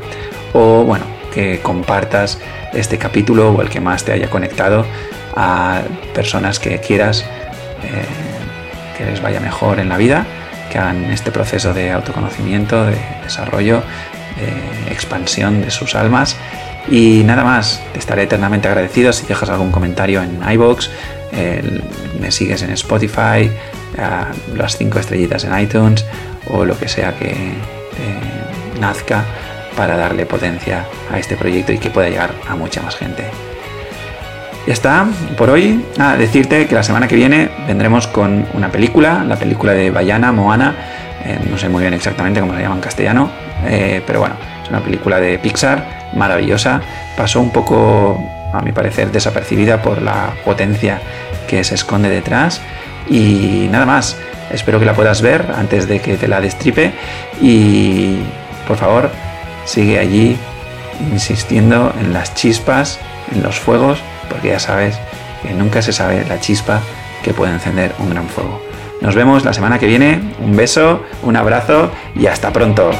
o 0.52 0.84
bueno, 0.84 1.04
que 1.32 1.60
compartas 1.60 2.38
este 2.72 2.98
capítulo 2.98 3.50
o 3.50 3.62
el 3.62 3.68
que 3.68 3.80
más 3.80 4.04
te 4.04 4.12
haya 4.12 4.28
conectado 4.28 4.84
a 5.36 5.82
personas 6.14 6.58
que 6.58 6.78
quieras 6.78 7.24
eh, 7.84 8.98
que 8.98 9.04
les 9.04 9.22
vaya 9.22 9.40
mejor 9.40 9.78
en 9.78 9.88
la 9.88 9.96
vida, 9.96 10.26
que 10.70 10.78
hagan 10.78 11.04
este 11.10 11.30
proceso 11.30 11.72
de 11.72 11.92
autoconocimiento, 11.92 12.84
de 12.84 12.98
desarrollo, 13.22 13.82
de 14.38 14.92
expansión 14.92 15.62
de 15.62 15.70
sus 15.70 15.94
almas 15.94 16.36
y 16.88 17.22
nada 17.24 17.44
más, 17.44 17.82
te 17.92 17.98
estaré 17.98 18.22
eternamente 18.22 18.68
agradecido 18.68 19.12
si 19.12 19.26
dejas 19.26 19.50
algún 19.50 19.70
comentario 19.70 20.22
en 20.22 20.40
iBox, 20.52 20.90
me 22.20 22.30
sigues 22.30 22.62
en 22.62 22.70
Spotify, 22.70 23.50
las 24.56 24.76
5 24.76 24.98
estrellitas 24.98 25.44
en 25.44 25.58
iTunes 25.58 26.04
o 26.48 26.64
lo 26.64 26.76
que 26.78 26.88
sea 26.88 27.16
que 27.16 27.54
nazca 28.80 29.24
para 29.76 29.96
darle 29.96 30.26
potencia 30.26 30.86
a 31.12 31.18
este 31.18 31.36
proyecto 31.36 31.72
y 31.72 31.78
que 31.78 31.90
pueda 31.90 32.08
llegar 32.08 32.32
a 32.48 32.56
mucha 32.56 32.82
más 32.82 32.96
gente. 32.96 33.24
Ya 34.66 34.72
está, 34.72 35.06
por 35.38 35.50
hoy. 35.50 35.84
a 35.98 36.16
decirte 36.16 36.66
que 36.66 36.74
la 36.74 36.82
semana 36.82 37.08
que 37.08 37.16
viene 37.16 37.50
vendremos 37.66 38.06
con 38.06 38.46
una 38.52 38.70
película, 38.70 39.24
la 39.24 39.36
película 39.36 39.72
de 39.72 39.90
Bayana, 39.90 40.32
Moana, 40.32 40.74
eh, 41.24 41.38
no 41.50 41.56
sé 41.56 41.68
muy 41.68 41.82
bien 41.82 41.94
exactamente 41.94 42.40
cómo 42.40 42.54
se 42.54 42.60
llama 42.60 42.74
en 42.74 42.80
castellano, 42.80 43.30
eh, 43.66 44.02
pero 44.06 44.20
bueno, 44.20 44.34
es 44.62 44.68
una 44.68 44.80
película 44.80 45.18
de 45.18 45.38
Pixar 45.38 45.99
maravillosa, 46.14 46.80
pasó 47.16 47.40
un 47.40 47.50
poco, 47.50 48.22
a 48.52 48.60
mi 48.60 48.72
parecer, 48.72 49.10
desapercibida 49.12 49.82
por 49.82 50.02
la 50.02 50.32
potencia 50.44 51.00
que 51.48 51.64
se 51.64 51.74
esconde 51.74 52.08
detrás. 52.08 52.60
Y 53.08 53.68
nada 53.70 53.86
más, 53.86 54.16
espero 54.50 54.78
que 54.78 54.86
la 54.86 54.94
puedas 54.94 55.22
ver 55.22 55.46
antes 55.56 55.88
de 55.88 56.00
que 56.00 56.16
te 56.16 56.28
la 56.28 56.40
destripe 56.40 56.92
y 57.40 58.18
por 58.66 58.76
favor 58.76 59.10
sigue 59.64 59.98
allí 59.98 60.36
insistiendo 61.12 61.92
en 62.00 62.12
las 62.12 62.34
chispas, 62.34 62.98
en 63.34 63.42
los 63.42 63.58
fuegos, 63.58 64.00
porque 64.28 64.48
ya 64.48 64.58
sabes 64.58 64.98
que 65.42 65.52
nunca 65.54 65.82
se 65.82 65.92
sabe 65.92 66.24
la 66.28 66.40
chispa 66.40 66.80
que 67.22 67.32
puede 67.32 67.52
encender 67.52 67.92
un 67.98 68.10
gran 68.10 68.28
fuego. 68.28 68.60
Nos 69.00 69.14
vemos 69.14 69.44
la 69.44 69.54
semana 69.54 69.78
que 69.78 69.86
viene, 69.86 70.20
un 70.40 70.54
beso, 70.56 71.02
un 71.22 71.36
abrazo 71.36 71.90
y 72.14 72.26
hasta 72.26 72.52
pronto. 72.52 72.90